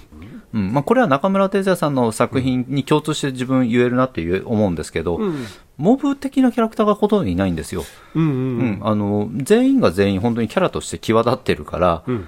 [0.54, 5.46] うんまあ、これは中村哲也さんの作品に共通して自分言えるなって思うんですけど、うん。
[5.78, 7.84] モブ的なキャラクターがほとんどいないんですよ。
[8.16, 8.24] うん。
[8.24, 8.26] う。
[8.26, 12.28] うんん、あの、全員が全員本当にキャラとして際立ってるから、うん。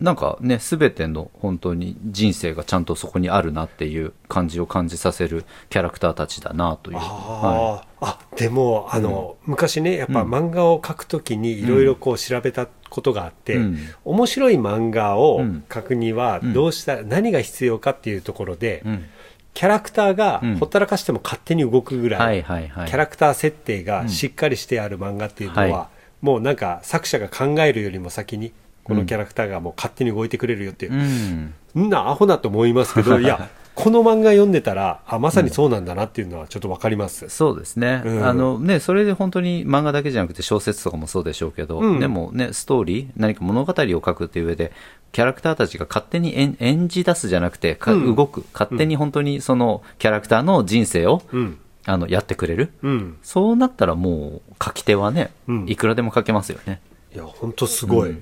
[0.00, 6.96] なんかね、すべての本当に人生がちゃんとそこにあるなっていう感じを感じさせるキャラクターたちだなという。
[6.96, 13.78] はああ、あ、でも、あの、昔ね、やっぱ漫画を描くときにいろいろこう調べたことがあって、うん。
[14.04, 15.64] 面白い漫画をうん。
[15.68, 18.88] 描くにはどうした、何が必要かっていうところで、い。
[18.88, 19.04] うん。
[19.54, 20.56] キャラクターがうん。
[20.58, 22.88] ほったらかしても勝手に動くぐらい、はいはいはい。
[22.88, 25.88] キャラクター設定がしっかりしてある漫画っていうのは、は
[26.20, 28.52] もうなんか作者が考えるよりも先に、
[28.84, 30.92] このキャラクターがもう勝手に動いてくれるよっていう。
[30.92, 31.54] う、ん。
[31.86, 37.28] んなアホなと思いますけど、 いや、この漫画読んでたら、あ、まさにそうなんだなっていうのはちょっとわかります。
[37.28, 44.72] そうですね、うんあのね、それで本当に漫画だけじゃなくて小説とかもそうでしょうけど、うんでもね、ストーリー、何か物語を書くっていう上で、
[45.12, 51.58] キャラクターたちが勝手に演演じ出すじゃなくて、かうん動く、勝手に本当にそのキャラクターの人生を、うん。
[51.86, 53.16] あのやってくれる、うん。
[53.22, 56.80] そうなったらもう書き手はね、うんいくらでも書けますよね。
[57.14, 58.14] いや、本当すごい。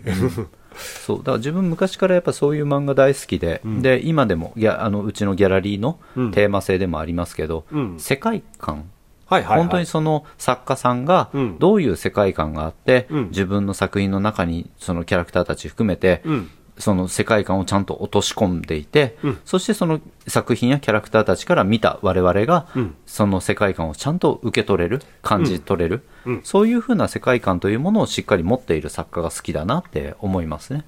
[0.79, 1.19] そう。
[1.19, 3.83] だから自分昔からやっぱそういう漫画大好きで、うん。
[3.83, 6.31] で今でもギャあのうちのギャラリーのうん。
[6.33, 7.99] テーマ性でもありますけど、うん。
[7.99, 8.91] 世界観。
[9.27, 9.59] はいはい、はい。
[9.59, 11.59] 本当にその作家さんがうん。
[11.59, 13.29] どういう世界観があって、うん。
[13.29, 16.51] 自分の作品の中にそのキャラクターたち含めて、うん。
[16.79, 19.39] その世界観をちゃんと落とし込んでいて、うん。
[19.45, 22.95] そしてその作品やキャラクターたちから見た我々が、うん。
[23.07, 26.35] その世界観をちゃんと受け取れる感じ取れる、うん。
[26.35, 26.43] うん。
[26.45, 30.85] そういうふうな世界観というものをしっかり持っている作家が好きだなって思いますね。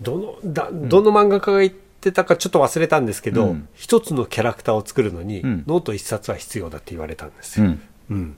[0.00, 3.68] どの、だ、どの漫画家が言ってたかちょっと忘れたんですけど、うん。
[3.74, 5.64] 一つのキャラクターを作るのに、うん。
[5.66, 7.66] ノート一冊は必要だって言われたんですよ。
[7.66, 7.80] うん。
[8.10, 8.36] うん。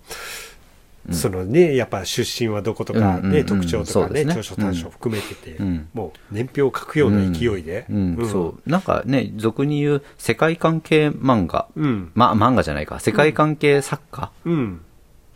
[1.11, 5.89] そのね、やっぱ出身はどことか、ね特徴とかね、長所短所含めてて、うん。
[5.95, 8.29] もう年表を書くような勢いで、うん。
[8.31, 8.71] そう。
[8.71, 12.13] なんかね俗に言う世界関係漫画、うん。
[12.15, 13.01] まあ漫画じゃないか。
[13.01, 14.83] 世界関係作家、うん。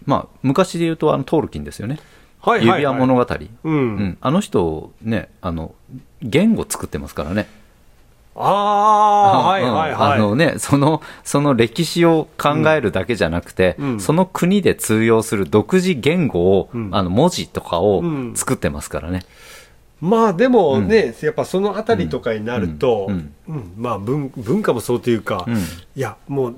[0.04, 1.98] まあ昔で言うとあのトールキンですよね、
[2.40, 2.82] はいはい、はい。
[2.82, 3.26] 指輪物語、
[3.64, 3.74] うん。
[3.74, 4.18] うん。
[4.20, 5.74] あの人ねあの
[6.20, 7.48] 言語作ってますからね
[8.36, 10.12] ああ、はいはいはい。
[10.14, 14.00] あのね、その、その歴史を考えるだけじゃなくて、うん。
[14.00, 16.88] その国で通用する独自言語を、うん。
[16.92, 18.34] あの、文字とかをうん。
[18.34, 19.20] 作ってますからね。
[20.00, 23.56] まあでもね、やっぱそのあたりとかになると、ううん。
[23.56, 23.72] ん。
[23.76, 25.54] まあ文文化もそうというか、うん。
[25.56, 25.60] い
[25.94, 26.56] やもう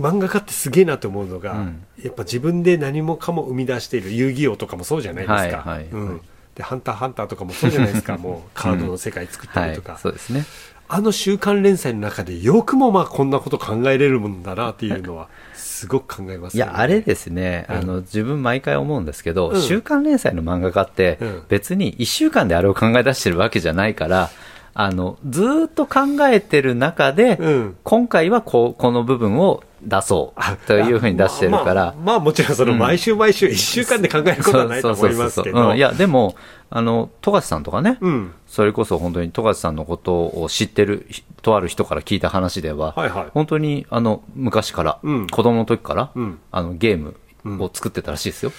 [0.00, 1.84] 漫画家ってすげえなと思うのが、うん。
[2.02, 5.34] やっぱ自分で何もかも生み出している遊戯王とかもそうじゃないですか。
[5.36, 6.20] はいはいうん。
[6.54, 10.44] で、ハンターハンターとかもそうじゃないですか、 もうカードの世界作ったはいりとか。、そうですね。
[10.88, 16.72] あの週刊連載の中でよくもまあこんなこと考えれるもんだなっていうのは、すごく考えますよね。
[16.72, 17.76] いや、あれですね、うん。
[17.76, 19.60] あの、自分毎回思うんですけど、うん。
[19.60, 24.30] 週刊連載の漫画家ってうん、別に1週間であれを考え出してるわけじゃないから、
[24.78, 27.76] あの、ずーっと考えてる中で、うん。
[27.82, 35.70] 今回はこう、この部分を出そうというふうに出してるから、まあ、まあまあもちろんその毎週毎週1週間で考えることはないと思いますけど。
[35.70, 36.36] うんいや、でも、
[36.68, 38.34] あの、富樫さんとかね、うん。
[38.46, 43.26] それこそ本当に富樫さんのことを知ってるひとある人から聞いた話では、はいはい。
[43.32, 45.26] 本当にあの昔から、うん。
[45.26, 46.38] 子供の時から、うん。
[46.52, 47.16] あのゲーム
[47.64, 48.52] を作ってたらしいですよ。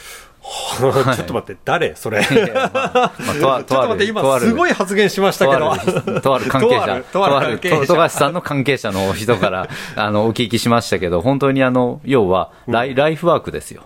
[0.77, 1.95] ちょっと待って、誰？
[1.95, 2.23] それ。
[2.25, 6.21] ちょっと待って、今すごい発言しましたけど。
[6.21, 7.01] とある関係者。
[7.11, 13.83] とある、富樫さんの関係者の人から あのお聞きしましたけど、本当にあの要はライ,、ライフワークですよ。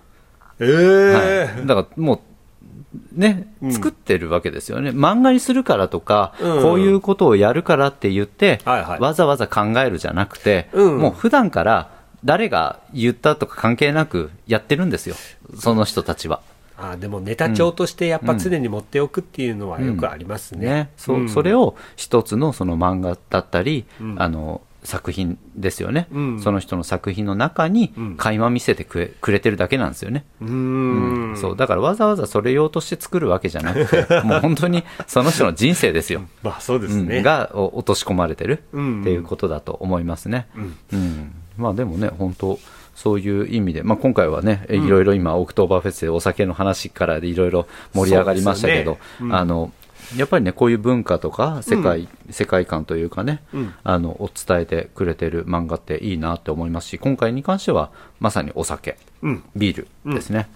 [0.60, 6.62] ええはい、だからもう、ね、作ってるわけですよね、漫画にするからとか、うん。
[6.62, 10.98] こういうことをやるからって言って、わざわざ考えるじゃなくて、うん。
[11.00, 11.90] もう普段から
[12.24, 15.16] 誰が言ったとか関係なくやってるんですよ、
[15.58, 16.42] その人たちは。
[16.82, 20.68] あでもネタ帳としてやっぱ常に持っておくっていうのはよくありますね。
[20.68, 21.30] ね、そうん。
[21.30, 24.22] それを一つのその漫画だったり、うん。
[24.22, 26.42] あの作品ですよね、うん。
[26.42, 28.18] その人の作品の中にうん。
[28.18, 30.26] 垣間見せてくれくれてるだけなんですよね。
[30.42, 31.38] うーん。
[31.38, 31.56] そう。
[31.56, 37.18] だからわざわざそれ用として作るわけじゃなくて、 もう本当にその人の人生ですよ、まあそうですね。
[37.18, 37.24] うん。
[37.24, 39.04] がお落とし込まれてるってうん。
[39.06, 40.48] いうことだと思いますね。
[40.56, 40.76] うん。
[40.94, 41.32] うん。
[41.58, 42.60] まあでもね、本当、
[42.96, 49.72] そういう意味で、まあ、今回はね、いろいろ今、オクトーバーフェスでお酒の話からでいろいろ盛り上がりましたけど、ねうんあの
[50.18, 59.44] やっぱりね、こういう文化とか世界、世界観というかね、うんあの、を伝えてくれてる漫画っていいなって思いますし、今回に関しては、まさにお酒、うん。
[59.56, 60.50] ビールですね。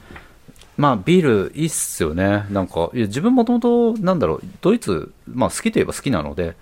[0.78, 2.46] まあ、ビールいいっすよね。
[2.50, 6.58] なんか、自分もともと、なんだろう、ドイツ、まあ、好きといえば好きなので、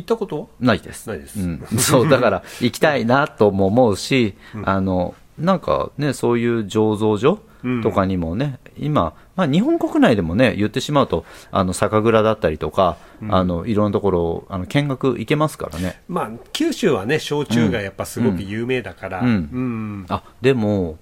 [0.00, 0.40] 行ったこと？
[0.40, 1.08] はないです。
[1.08, 1.40] ないです。
[1.40, 4.34] うん、 そう、だから、行きたいなとも思うし、
[4.64, 7.38] あの、なんかね、そういう醸造所
[7.82, 12.96] とかにもね、今、まあ、日本国内でもね、言ってしまうと、あの、酒蔵だったりとか、
[13.28, 16.00] あの、いろんなところ、あの、見学行けますからね。
[16.08, 19.26] まあ、九州はね、焼酎がやっぱすごく有名だから、うん。
[19.26, 20.06] うん。
[20.08, 20.98] あ、でも、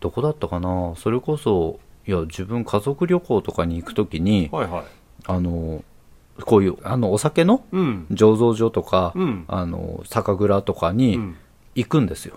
[0.00, 4.84] どこだったかな、それこそ、いや、自分家族旅行とかに行くときに、はいはい。
[5.26, 5.82] あの、
[6.42, 8.06] こういう、あの、お酒のうん。
[8.10, 11.36] 醸造所とか、うんあの、酒蔵とかうにん
[11.74, 12.36] 行くんですよ。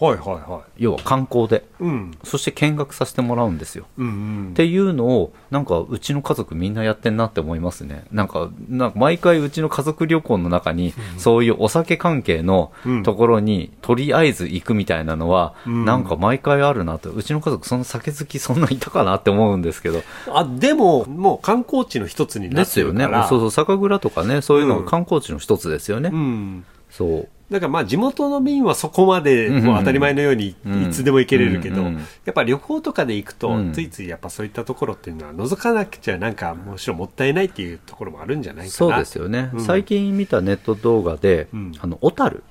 [0.00, 1.64] はいはいは要は観光で。
[1.80, 1.84] い。
[1.84, 2.10] うん。
[2.22, 3.86] そして見学させてもらうんですよ。
[3.98, 4.54] うんうんっ。
[4.54, 8.04] ていうのを、なんかうちの家族みんなやってんなって思いますね。
[8.12, 17.10] なんか、なんか毎回うちの家族旅行の中に、そういうお酒関係のうんところにとりあえず行くみたいなのは、うんなんか毎回あるなと。
[17.10, 20.02] うちの家族そんな酒好きそんないたかなって思うんですけど。
[20.32, 23.04] あ、でも、もう観光地の一つになってですよね。
[23.04, 23.28] るから。
[23.28, 26.10] そうそう、酒蔵とかね、そういうのうんが観光地の一つですよね。
[26.12, 26.64] うん。
[26.90, 27.28] そう。
[27.50, 31.90] だからまあ地元の便はそこまでうんもう当たり前のようにうんいつでも行けれるけど、や
[32.30, 38.70] っぱ旅行とかで行くとうんついついやっぱそういったところっていうのは覗かなくちゃなんかむしろもったいないっていうところもあるんじゃないかな。
[38.72, 39.50] そうですよね。
[39.54, 42.42] うん最近見たネット動画で、うんあの、小樽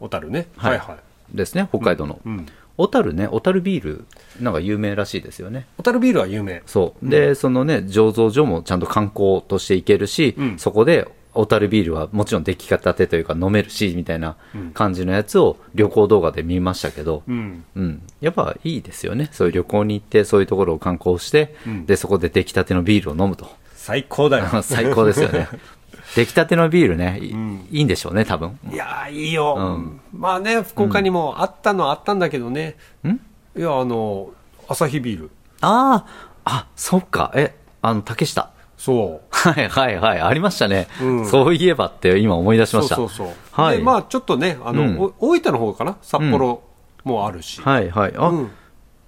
[0.00, 0.46] 小樽ね。
[0.56, 0.94] ははいいは
[1.32, 1.36] い。
[1.36, 2.20] ですね、北海道の。
[2.24, 2.46] うん。
[2.76, 4.04] 小樽ね、小樽ビール、
[4.40, 5.66] なんか有名らしいですよね。
[5.78, 6.62] 小樽ビールは有名。
[6.66, 7.08] そう。
[7.08, 17.64] で、そのね、醸造所もちゃんと観光として行けるし、うんそこで、小樽ビールはもちろん出来方てというか飲めるし、みたいなうん感じのやつを旅行動画で見ましたけど、うん。
[17.74, 18.02] うん。
[18.20, 19.28] やっぱいいですよね。
[19.32, 23.48] そういう旅行に行って、そういうところを観光して、うんで、そこで出来たてのビールを飲むと。
[23.74, 24.46] 最高だよ。
[24.62, 25.48] 最高ですよね。
[26.14, 28.58] 出来たてのビールね、い,、うんいんでしょうね、多分。
[28.70, 32.76] いやーいいよ、うんまあね、福岡にもあったのはあったんだけどね。
[33.04, 33.08] ん
[33.56, 34.30] いや、あの、
[34.68, 35.30] アサヒビール。
[35.60, 36.06] ああ、
[36.44, 37.32] あ、そっか。
[37.34, 38.50] え、あの、竹下。
[38.84, 39.26] そう。
[39.30, 40.88] はいはいはい、ありましたね。
[41.00, 42.96] うんそういえばって今思い出しました。
[42.96, 43.36] そうそうそう。
[43.52, 43.78] はい。
[43.78, 45.96] で、まあちょっとね、あの、うんお大分の方かな？
[46.02, 46.62] 札幌
[47.04, 47.62] もあるし。
[47.62, 48.14] はいはい。
[48.16, 48.50] あ、うん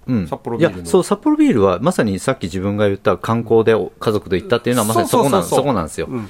[0.07, 0.27] うん。
[0.27, 6.07] 札幌ビールや、そう、札幌ビールはまさにさっき自分が言った観光で家族と行ったっていうのはまさにそこなんそこなんですよ。
[6.09, 6.29] うん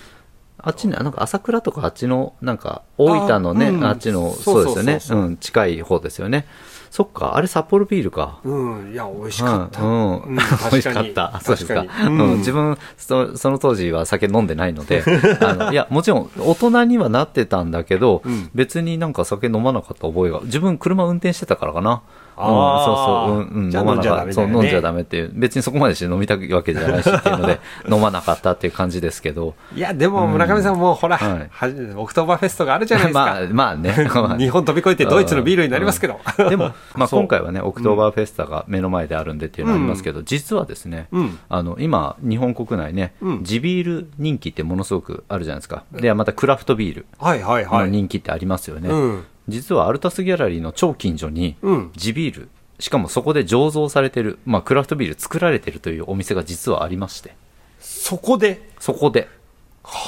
[0.67, 6.45] あっちね、なんか朝倉とかあっちの、なんか大分のね、あ,、あうんっちの、そそううですよねそうそうそううん、近い方ですよね。
[6.91, 8.39] そっか、あれ札幌ビールか。
[8.43, 9.81] うん、いや、美味しかった。
[9.81, 10.41] うん、うん、美
[10.77, 11.39] 味しかった。
[11.41, 11.85] そうですか。
[12.05, 15.03] うん、自分そ、その当時は酒飲んでないので、
[15.41, 22.01] あのいや、もちろん大人にはなってたんだけど、うん別になんか酒飲まなかった覚えが、自分車運転してたからかな。
[22.37, 24.33] あーうん、そうそう、うん、うん、飲まなかった。
[24.33, 25.31] そう、飲んじゃダメっていう。
[25.33, 27.59] 別にそこまでして飲みたいわけじゃないしっていうので、
[27.91, 29.55] 飲まなかったっていう感じですけど。
[29.75, 33.19] いや、でも村上さんもうほら、はいはじオクトーバーフェストがあるじゃないですか。
[33.25, 33.91] まあ、まあね。
[34.37, 36.19] 日本飛び越えてドイツのビールになりますけど。
[36.49, 47.85] でも、まあ、今回はね、オクトーバーフェスタが目の前であるんでっていうのはありますけど、実はですね、うんあの今、日本国内ね、うん地ビール人気ってものすごくあるじゃないですか、でまたクラフトビールはいはいはい。
[47.85, 49.25] の人気ってありますよね、うん。
[49.47, 57.35] 実はアルタスギャラリーの超近所に、うん地ビール、しかもそこで醸造されてる、まあ、クラフトビール作られてるというお店が実はありまして、
[57.79, 59.27] そこで、そこで、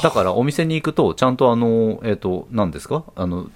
[0.04, 3.04] だからお店に行くと、ちゃんとあの、えっ、と、何ですか？
[3.16, 3.50] あの、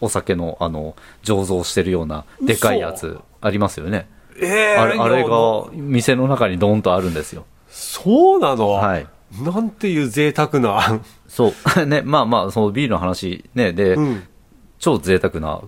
[0.00, 4.08] お酒の、あの、醸造してるような、でかいやつ、ありますよね。
[4.40, 7.44] えあれあれいやが、店の中にドーンとあるんですよ。
[7.70, 8.70] そうなの？
[8.70, 9.06] はい。
[9.42, 11.00] なんていう贅沢な。
[11.28, 11.86] そう。
[11.86, 14.22] ね、まあまあ、そのビールの話、ね、で、うん。
[14.82, 15.62] 超贅沢な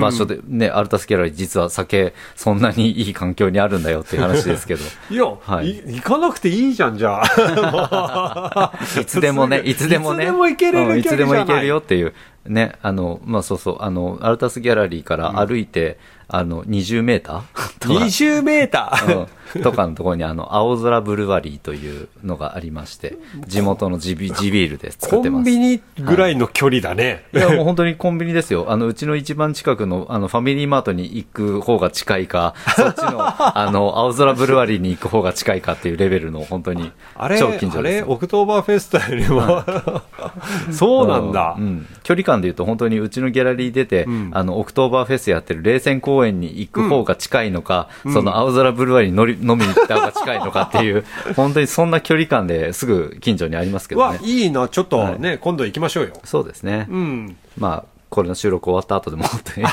[0.00, 4.84] 場所で、ね、アルタスギャラリー実は酒、そんなにいい環境にあるんだよっていう話ですけど。
[5.10, 8.72] いや、はいい、行かなくていいじゃん、じゃあ。
[8.98, 10.24] いつでもね、いつでもね。
[10.24, 11.74] いつでも行けれるうんいつでも行けるよ。
[11.74, 12.14] よっていう。
[12.46, 15.98] ね、あの、まあそうそう、あの、アルタスギャラリーから歩いて、
[16.28, 19.18] あの、20メーターとか20メーター。
[19.18, 19.26] うん
[19.62, 23.16] とかのところに、あの、青空ブルワリーというのがありまして、
[23.46, 25.40] 地元の地ビ地ビールで作ってます。
[25.40, 27.24] コンビニぐらいの距離だね。
[27.34, 28.66] いや、もう本当にコンビニですよ。
[28.68, 33.16] あの、うちの一番近くの、あの、ファミリーマートに行く方が近いか、そっちの、
[33.58, 38.06] あの、青空ブルワリーに行く方が近いかっていうレベルの、本当に、あれ、超近所あれ、ですよ。
[38.08, 39.62] オクトーバーフェスタよりも、
[40.70, 41.60] そうなんだう。
[41.60, 51.04] ん距離感で言うと本当にうちのギャラリー出て、んあの、オクトーバーフェスやってる冷泉公園に行く方が近いのか、その青空ブルワリーに乗り飲みに行った方が近いのかっていう、
[51.36, 54.20] 本当にそんな距離感ですぐ近所にありますけどわね、。
[54.22, 56.14] いいな、ちょっとね、今度行きましょうよ。
[56.24, 56.86] そうですね。
[56.90, 57.36] うん。
[57.58, 59.66] まあ、これの収録終わった後でも本当に。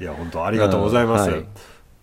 [0.00, 1.30] いや、本当ありがとうございます。
[1.30, 1.44] うんはい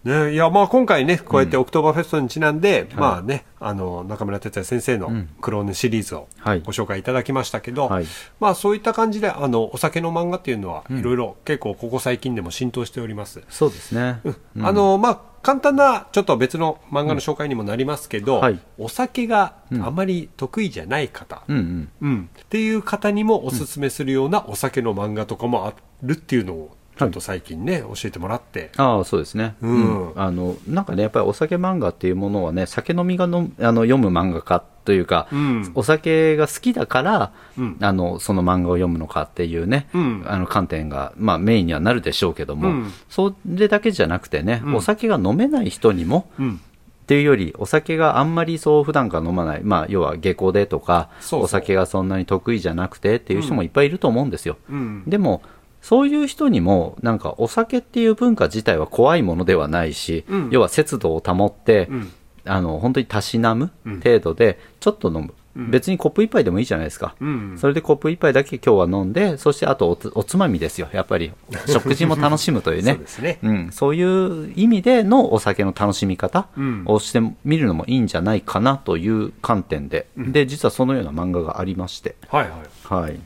[0.04, 6.62] ね、いや、まあ今回ね、こうやってオクトーバーフェストにちなんで、まあね、あの、中村哲也先生のクローネシリーズをはい。
[6.62, 8.06] ご紹介いただきましたけど、はい。
[8.39, 13.43] まあそういった感じで、あの、お酒の漫画っていうのは、いろいろ結構ここ最近でも浸透しております。
[13.49, 14.22] そうですね。
[14.60, 18.60] あの、まあ、簡単な、ちょっと別の漫画の紹介にもなりますけど、はい。
[18.80, 21.89] お酒があまり得意じゃない方、うんうん。
[22.02, 28.72] うん、っていう方にもおすすめするようなお酒の漫画とかもあるっていうのを、ちょっと最近ね、教えてもらって。
[28.78, 29.56] ああ、そうですね。
[29.62, 46.62] うんあの、なんかね、やっぱりお酒漫画っていうものはね、酒飲みがのあの読む漫画家というか、うんお酒が好きだから、うんあの、その漫画を読むのかっていうね、うんあの観点が、まあメインにはなるでしょうけども、うんそれだけじゃなくてね、うんお酒が飲めない人にも、うん。
[47.02, 54.58] っていうより、お酒があんまりそう普段から飲まない、まあ要は下校でとか、お酒がそんなに得意じゃなくてっていう人もいっぱいいると思うんですよ。
[54.70, 55.04] うん。
[55.08, 55.41] でも、
[55.82, 62.11] そういう人にも、なんかお酒っていう文化自体は怖いものではないし、うん要は節度を保って、うん
[62.45, 65.34] あの、本当にたしなむうん程度で、ちょっと飲む。
[65.53, 67.13] 別にコップ一杯でもいいじゃないですか。
[67.19, 67.57] うん。
[67.57, 71.34] それでコップ一杯だけ今日は飲んで、そしてあとおつおつまみですよ、やっぱり。
[71.67, 73.01] 食事も楽しむというね。
[73.05, 73.39] そうね。
[73.43, 82.49] うん、そういう意味でのお酒の楽しみ方うんをしてみるのもいいんじゃないかなという観点で、で、実はそのような漫画がありまして、はい
[82.89, 83.01] はい。
[83.01, 83.19] はい。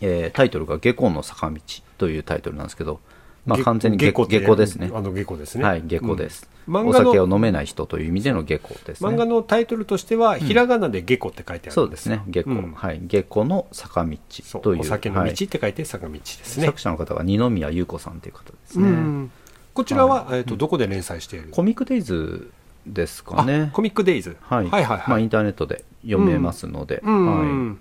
[0.00, 1.60] えータイトルが下校の坂道
[1.98, 3.00] というタイトルなんですけど、
[3.46, 4.90] まあげ完全に下校ですね。
[4.94, 5.64] あの下校ですね。
[5.64, 6.48] はい、下校です。
[6.52, 9.08] うんお酒を飲めない人という意味での下校ですね。
[9.08, 12.50] 漫画のタイトルとしては、ひらがなで下校って書いてあるんですよそうですね、下校。
[12.50, 14.18] うんはい、下校の坂道
[14.60, 14.80] という。
[14.82, 16.66] お酒の道っはいて書いて坂道ですね。
[16.66, 18.90] 作者の方が二宮優子さんという方ですうね。
[18.90, 19.30] ん
[19.72, 21.48] こちらは、えっと、どこで連載している？
[21.52, 22.50] コミックデイズ
[22.86, 23.74] ですかねあ。
[23.74, 24.36] コミックデイズ。
[24.42, 25.22] はい、はいはいまあ、はい。
[25.22, 27.80] インターネットで読めますので、うんはい、うん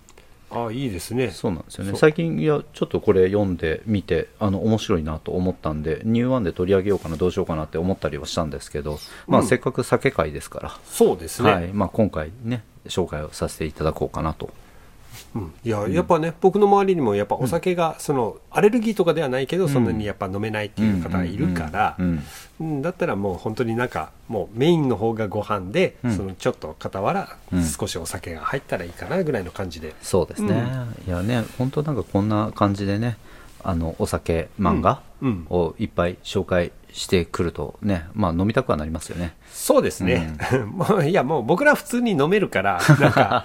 [0.50, 1.32] あいいですね。
[1.32, 1.94] そうなんですよね。
[1.96, 11.52] 最近いやちょっとこれ読んでみてあの面白いなと思ったんでニューワンで取り上げようかなどうしようかなって思ったりはしたんですけど、まあ、うんせっかく酒会ですから、そうですね。
[11.52, 11.68] はい。
[11.74, 14.50] まあ、今回ね紹介をさせていただこうかなと
[15.36, 15.54] うん。
[15.64, 21.98] いや、やっぱね、僕の周りにも、やっぱお酒が、その、アレルギーとかではないけど、そんなにやっぱ飲めないっていう方がいるから
[22.60, 26.16] うん、だったらもう本当になんか、もうメインの方がご飯で、うん。
[26.16, 29.94] そのちょっと傍らうん、少しお酒が入ったらいいかなぐらいの感じで。
[30.02, 30.66] そうですね、
[31.08, 33.18] いやね本当なんかこんな感じでね
[33.64, 35.02] あのお酒漫画
[35.50, 39.36] をいっぱい紹介してくるとね、まあ飲みたくはなりますよね。
[39.54, 40.36] そうですね。
[40.66, 43.44] もういや、もう僕ら普通に飲めるから、 なんか、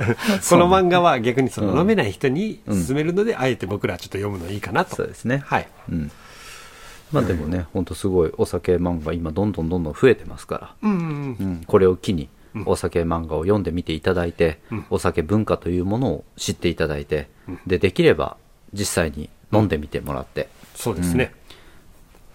[0.49, 4.97] この漫画は逆にそのうん飲めない人に勧めるので、あえて僕らちょっと読むのいいかなと。
[4.97, 5.43] そうですね。
[5.45, 5.69] はい。
[5.91, 6.11] うん。
[7.13, 11.07] まあでもね、本当すごいお酒漫画今どんどんどんどん増えてますから、うんうんうん。
[11.09, 11.13] う
[11.57, 12.31] ん、これを機に
[12.65, 14.87] お酒漫画を読んでみていただいて、うん。
[14.89, 17.29] お酒文化というものを知っていただいて、
[17.67, 18.39] でできれば
[18.73, 21.35] 実際に飲んでみてもらって、そうですね。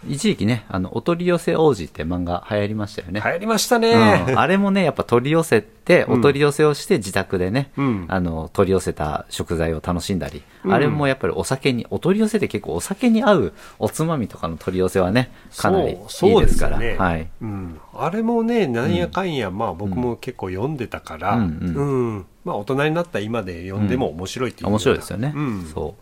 [0.08, 4.34] 一時期ねあのお取り寄せ王子って漫画流行りましたよね、流行りましたうん、ね。
[4.36, 6.20] あれもねやっぱ取り寄せてうん。
[6.20, 8.06] お取り寄せをして自宅でね、うん。
[8.10, 10.74] あの取り寄せた食材を楽しんだり、うん。
[10.74, 16.78] あれもやっぱりお酒にお取り寄せって結構お酒に合うおつまみとかの取り寄せはねかなりいいそうですから。
[16.78, 17.30] ねはい。
[17.42, 21.76] うん、あれもね、なんやかんや、まあ僕も結構読んでたから、ううんん。
[21.76, 22.26] うん。
[22.44, 25.96] まあ大人になった今で読んでも面白いっていう、面白いですよね、うんそ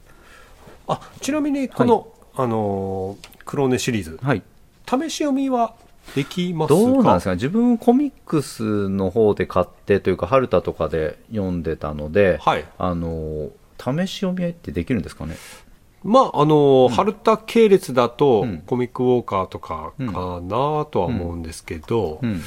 [0.88, 1.42] あちな。
[1.42, 4.20] みにこの、あのークローネシリーズ。
[4.22, 4.44] うはい。
[4.88, 5.76] 試し読みは
[6.16, 6.80] できますか？
[6.80, 7.30] どうなんですか？
[7.32, 12.66] ね自分コミックスの方で買ってというか春田とかで読んでたので、はい。
[12.78, 15.36] あの試し読みってできるんですかね？
[16.04, 18.60] まあ、あの、春田系列だと、うん。
[18.68, 22.44] コミックウォーカーとかかなとは思うんですけど、うん。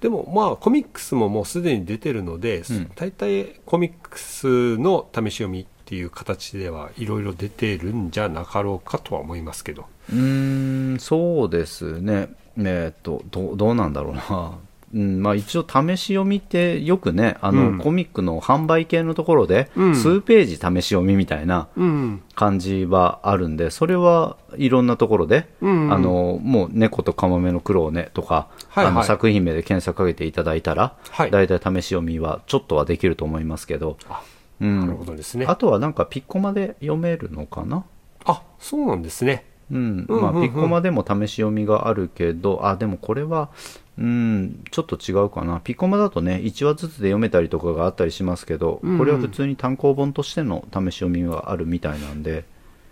[0.00, 2.90] でもまあ、コミックスももうすでに出てるので、うん。
[2.94, 9.86] 大体コミックスの試し読みっていう形ではいろいろ出てるんじゃなかろうかとは思いますけど。
[10.12, 12.30] うーんそうですね。
[12.58, 14.52] えっとどうどうなんだろうな。
[14.92, 17.78] うんまあ、一応試し読みってよくねあの、うん。
[17.78, 19.94] コミックの販売系のところで、うん。
[19.94, 22.22] 数ページ試し読みみたいなうん。
[22.34, 25.92] 感じはあるんでそれはいろんなところで、うん。
[25.92, 28.92] あのもう「猫とカモメの苦労ね」とか、はいはい。
[28.94, 31.30] あの作品名で検索かけていただいたら、はい。
[31.30, 34.20] 大体試し読みはちょっとはできると思いますけど、あ
[34.60, 34.80] うん。
[34.80, 35.46] なるほどですね。
[35.46, 37.84] あとはなんかピッコマで読めるのかな？
[38.24, 39.44] あ、そうなんですね。
[39.70, 39.78] うん。
[39.78, 40.22] うんうんうん。
[40.22, 43.50] まあ、ピッコマでも試し読みがあるけど、あでもこれは、
[43.98, 48.92] うん、ちょっと違うかな、ピッコマだとね、1話ずつで読めたりとかがあったりしますけど、うん。
[48.92, 52.44] うんこれは普通に単行本としての試し読みがあるみたいなんで、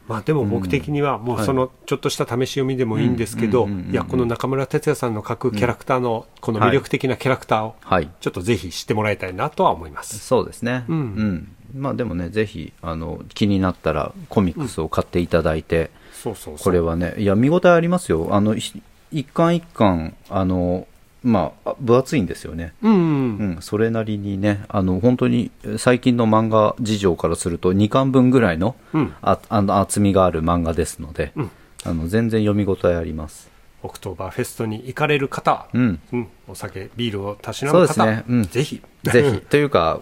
[0.08, 3.80] まあでも僕的にはもうそのちょっとした試し読みでもいいんですけどうんうんうん。
[3.80, 10.18] うんうんいやこの中村哲也さんの書くキャラクターのこの魅力的なキャラクターをはい、ちょっとぜひ知ってもらいたいなとは思います。
[10.18, 11.54] そうですね、うん。
[11.76, 15.90] まあでもね、ぜひあの気になったらコミックスを買っていただいて、
[16.22, 16.64] そうそうそう。
[16.64, 20.86] これはね、いや、見応えありますよ、あのひ一巻一巻、あの
[21.22, 22.74] まあ、分厚いんですよね。
[22.82, 31.50] うんうんうん、それなりにね、あの本当に最近の漫画事情からすると、2巻分ぐらいの,、うんああの厚みがある漫画ですので、うん
[31.84, 33.48] あの全然読み応えあります。
[33.82, 38.82] オクトーバーフェストに行かれる方は、うん、うんお酒、ビールをたしなそうむ方、ですね、うん、ぜひ。
[39.04, 39.40] ぜひ。
[39.48, 40.00] というか、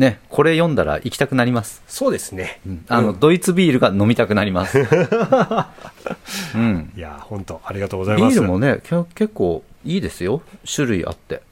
[0.00, 1.82] ね、これ読んだら行きたくなります。
[1.86, 2.58] そうですね。
[2.66, 4.78] うんあの、うんドイツビールが飲みたくなります。
[6.56, 8.34] うん、いや、本当ありがとうございます。
[8.34, 11.42] ビールもね、け結構いいですよ、種類あって。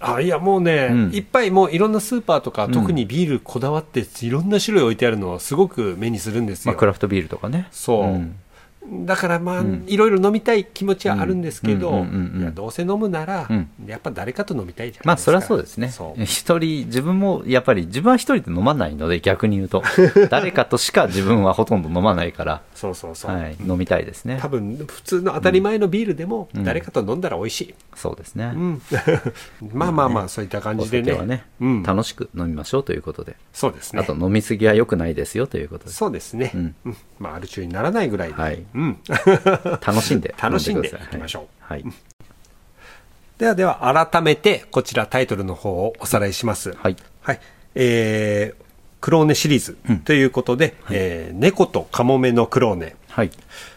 [0.00, 7.68] あいやもうね、うんいっぱいもういろんなスーパーとか、ん特にビールこだわっていろんな種類置いてあるのをすごく目にするんですまあ、よ、クラフトビールとかね。
[7.72, 8.36] そう、ん
[8.90, 9.84] だからまあ、うん。
[9.86, 12.04] いろいろ飲みたい気持ちはあるんですけど、
[12.54, 13.70] どうせ飲むなら、うん。
[13.86, 15.54] やっぱ誰かと飲みたいじゃまあ、そないですか。
[15.54, 16.24] りゃそうですね。
[16.24, 19.82] 一人、自分も、やっぱり、自分は一人で飲まないので、逆に言うと。
[20.30, 24.38] 誰かとしか自分はほとんど飲まないから、そうそうそう、はい、飲みたいですね。
[24.40, 24.48] 多。
[24.48, 26.64] 分普通の当たり前のビールでもうん。
[26.64, 28.52] 誰かと飲んだら美味しい、そうですね。
[28.54, 28.82] うん。
[29.72, 31.12] まあまあまあそういった感おじでね。
[31.24, 33.36] ね、うん、楽しく飲みましょうということで。
[33.52, 34.02] そうですね。
[34.02, 35.90] あと、飲みすぎは良くないですよということで。
[35.90, 36.74] そうですね、
[37.18, 38.98] まあアル中にならないぐらいで、はいうん、
[39.84, 41.82] 楽しんで飲 楽しんでいきましょうはい。
[41.82, 41.92] はい。
[43.38, 46.74] ではでは改めてこちらタイトルの方をおさらいします。
[46.74, 46.96] はい。
[47.22, 47.40] はい。
[47.74, 48.64] えー、
[49.00, 53.30] クローネシリーズうんということで、えー猫とカモメのクローネ、はい。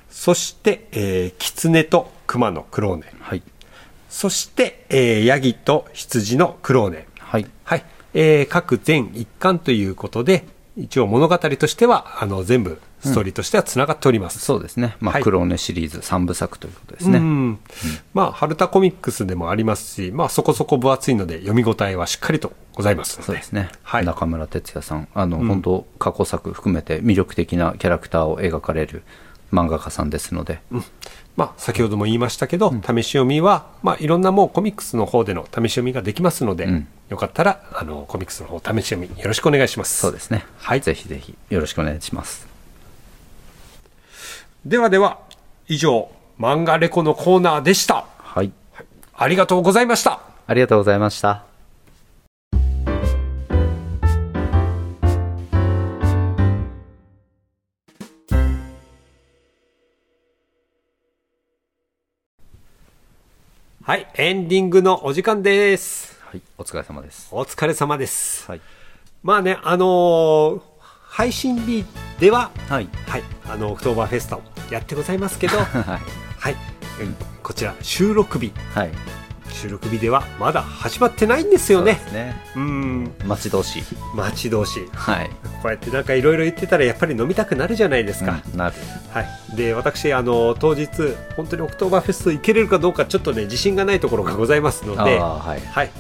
[0.10, 3.42] そして、えー、キツネとクマのクローネ、はい。
[4.10, 7.06] そして、えー、ヤギと羊のクローネ。
[7.20, 7.46] はい。
[7.64, 7.84] はい。
[8.14, 10.46] えー、各全一巻ということで、
[10.78, 14.40] 一応物語としては、あの、全部ストーリーとしては繋がっております。
[14.40, 14.96] そうですね。
[15.00, 17.20] まあ、はいクローネシリーズ3部作ということですうね。
[17.20, 17.60] ん
[18.14, 23.26] まあ、ハルタコミックスでもありますし、まあ、そこそこ分厚いので、読み応えはしっかりとございますので。
[23.26, 24.06] そうですね、はい。
[24.06, 29.04] 中村哲也さん、あの、本当、過去作含めて魅力的なキャラクターを描かれる
[29.52, 30.60] 漫画家さんですので、
[31.36, 40.00] まあ、先ほども言いましたけど、試し読みは、まあ、いろんなもうコミックスの方での試し読みができますので、うんよかったら、あの、コミックスの方、試し読み、よろしくお願いします。
[40.00, 42.55] そうですね、はいぜひぜひよろしくお願いします。
[44.66, 45.20] ではでは、
[45.68, 46.10] 以上、
[46.40, 48.08] 漫画レコのコーナーでした。
[48.18, 48.52] はい、
[49.14, 50.22] ありがとうございました。
[50.48, 51.46] ありがとうございました。
[63.84, 66.20] はい、エンディングのお時間です。
[66.24, 67.28] はい、お疲れ様です。
[67.30, 68.50] お疲れ様です。
[68.50, 68.62] はい、
[69.22, 70.75] まあね、あのー
[71.16, 71.86] 配信日
[72.20, 76.56] では、はい、はい、あの、オクトーバーフェスタをやってございますけど、 はい、
[77.42, 78.92] こちら収録日、はい、
[79.50, 82.36] 収録日ではまだ始まってないんですよねそうね。
[82.58, 83.84] うん、待ち遠しい。
[84.14, 84.90] 待ち遠しい。
[84.94, 85.30] はい、
[85.62, 88.42] こうやってなんかいろいろ言ってたらやっぱり飲みたくなるじゃないですか。
[88.52, 88.76] うんなる。
[89.14, 89.56] はい。
[89.56, 90.90] で、私、あの、当日、
[91.38, 95.92] 本当にオクトーバーフェスト行けれるかどうかちょっとね、自信がないところがございますので、はい、はい。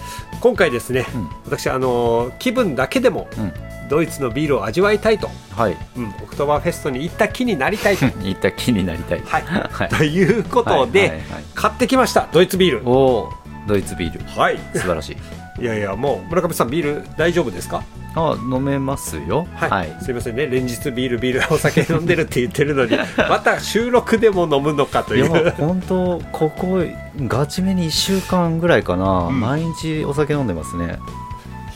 [0.41, 3.53] 今回ですね、うん私、あの、気分だけでもうん、
[3.89, 8.05] ドイツのビールを味わいたいと、はい、うん、オクトーバーフェストに行った気になりたいと。
[8.23, 9.21] 行った気になりたい。
[9.25, 9.43] はい。
[9.43, 12.89] はいということで、はいはいはい買ってきました、ドイツビール。
[12.89, 13.33] おお、
[13.67, 14.39] ドイツビール。
[14.39, 14.59] はい。
[14.73, 15.17] 素晴らしい。
[15.61, 17.83] いやいや、もう村上さん、ビール大丈夫ですか？
[18.15, 26.81] あ飲めますよはい、はいすいませんね連日ビールビール お酒飲んでるって言ってるのにまた収録でも飲むのかといいうや本当ここ
[27.27, 31.24] ガチめに1週間ぐらいかな、ん毎日お酒飲んでますねい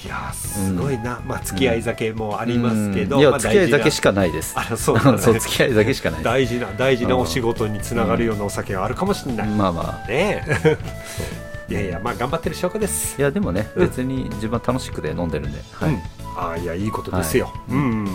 [0.10, 3.22] やーすごいな、まあ付き合い酒もありますけど、うん。
[3.22, 4.54] いやまあ付き合い酒しかかないです。
[4.58, 10.08] あらそうそう付き合い酒しかない 大事な大事なお仕事につながるようなお酒があるかもしれない、まあまあ。
[10.08, 10.44] ね。
[10.48, 10.78] え
[11.70, 13.16] いやいやまあ頑張ってる証拠です。
[13.20, 13.88] いやでもね、うん。
[13.88, 15.92] 別に自分は楽しくで飲んでるんで、はい。
[15.92, 16.00] うん、
[16.38, 17.74] ああいやいいことですよ、はい。
[17.74, 18.08] うん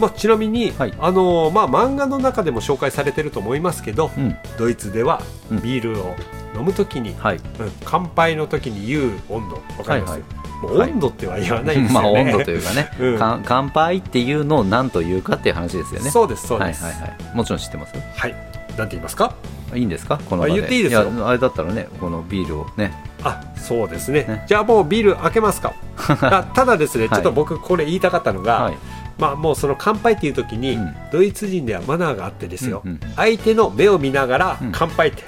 [0.00, 0.94] まあ、ちなみに、はい。
[0.98, 4.36] あのーまあ、漫画の中でも紹介されてると思いますけど、うん。
[4.58, 5.62] ドイツではうん。
[5.62, 6.16] ビールを
[6.56, 7.36] 飲むときに、はい。
[7.36, 7.42] うん
[7.84, 10.22] 乾杯の時に言う温度わかります、はい
[10.62, 13.18] もう温度っては言わないです まあよね、温度というかね、 うん。
[13.18, 16.08] かん乾杯っていうのを何というかっていう話ですよね。
[16.10, 16.84] そうですそうです。
[16.84, 17.36] はいはいはい。
[17.36, 17.92] もちろん知ってます？
[18.16, 18.34] はい。
[18.78, 19.34] なんて言いますか？
[19.74, 20.20] いいんですか？
[20.30, 20.52] この場で。
[20.52, 21.02] あ言っていいですよ。
[21.18, 22.92] やあれだったらねこのビールをね。
[23.24, 24.20] あそうですね。
[24.22, 24.44] ね。
[24.46, 25.72] じゃあもうビール開けますか？
[26.20, 27.10] あただですね、はい。
[27.10, 28.74] ちょっと僕これ言いたかったのが、はい
[29.22, 30.94] まあもうその乾杯っていう時に、うん。
[31.12, 32.82] ドイツ人ではマナーがあってですよ、
[33.14, 34.72] 相手の目を見ながらうん。
[34.72, 35.22] 乾杯って、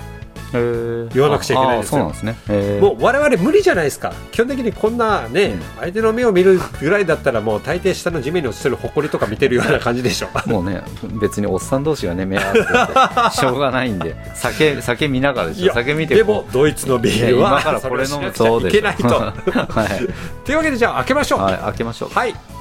[0.52, 2.12] 言言わなくちゃいけないんですよ。
[2.12, 2.36] すね。
[2.80, 4.12] もう我々無理じゃないですか。
[4.32, 5.60] 基本的にこんなね、うん。
[5.80, 10.28] 相手の目を見るぐらいだったらもう大抵下の地面に落ちてる埃とか見てるような感じでしょ。
[10.46, 10.82] もうね
[11.20, 14.16] 別におっさん同士がね目合わせてて しょうがないんで。
[14.34, 15.72] 酒酒見ながらでしょ。
[15.72, 19.08] 酒見てでもドイツのビールは今からこれ飲むそれをしなくちゃいけないと。
[19.08, 20.08] はい、
[20.44, 21.40] というわけでじゃあ開けましょう。
[21.40, 22.10] はい、開けましょう。
[22.10, 22.53] はいい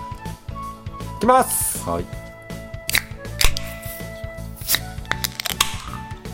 [1.23, 1.87] きます。
[1.89, 2.03] はい。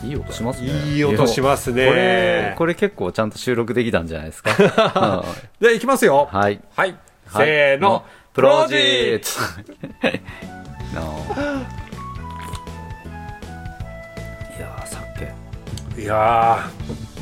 [0.08, 0.68] いい音しますね。
[0.94, 1.86] いい音しますね。
[1.86, 4.50] これこれ結構ちゃんと収録できたんじゃないですか？
[4.50, 5.26] はい
[5.62, 6.28] じゃあいきますよ。
[6.32, 6.60] はい。
[6.74, 6.96] はい、
[7.36, 8.04] せーの。
[8.32, 9.30] プロジェクト。
[14.56, 15.32] いやー酒
[16.02, 16.68] いや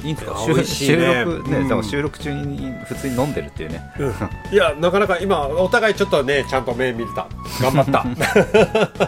[0.05, 0.39] いいんですか？
[0.45, 0.97] いや美味しいね。
[0.97, 1.69] 収録ね、うん。
[1.69, 3.91] でも収録中に普通に飲んでるっていうね。
[3.97, 4.55] ー、うん。
[4.55, 7.27] いやなかなか今お互いちょっとねちゃんと目見れた。
[7.61, 8.05] 頑張った。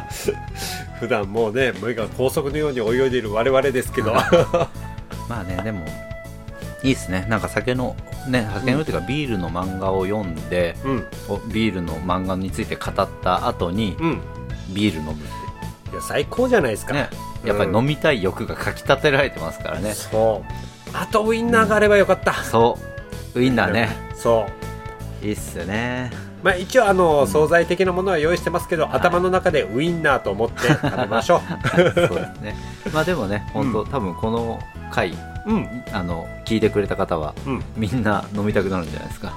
[1.01, 4.13] 普段もうね目が高速のように泳いでいる我々ですけど。
[5.29, 5.85] まあねでも
[6.83, 7.27] いいですね。
[7.29, 11.07] なんか酒のね酒のっていうかビールの漫画を読んで、うん。
[11.29, 14.21] おビールの漫画について語った後にうん。
[14.75, 15.17] ビール飲むっ
[15.93, 17.11] いや最高じゃないですか、てね。
[17.45, 20.53] やっぱり飲みたい欲がかきたてられてますからね、そう
[20.93, 22.79] あとウインナーがあればよかった、そ
[23.35, 23.41] う。
[23.41, 23.91] ウインナーね。
[24.15, 24.47] そ
[25.23, 25.27] う。
[25.27, 26.11] いいっすよね。
[26.43, 31.43] まあ一応あの惣菜的なものは用意してますけど、頭の中でウインナーと思って食べましょ
[31.75, 32.57] そうですね。
[32.93, 34.59] まあでもね本当、多分この
[34.91, 35.17] 回う
[35.47, 35.85] うん。
[35.93, 37.65] あの聞いてくれた方はうん。
[37.77, 39.33] みんな飲みたくなるんじゃないですか。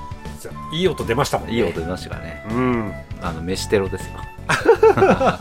[0.74, 1.56] いい音出ましたもんね。
[1.56, 2.46] いい音出ましたからね。
[2.50, 2.94] うん。
[3.22, 4.14] あの飯テロですよ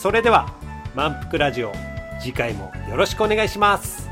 [0.00, 0.54] それでは
[0.94, 1.72] 満腹ラジオ
[2.20, 4.11] 次回もよろしくお願いします。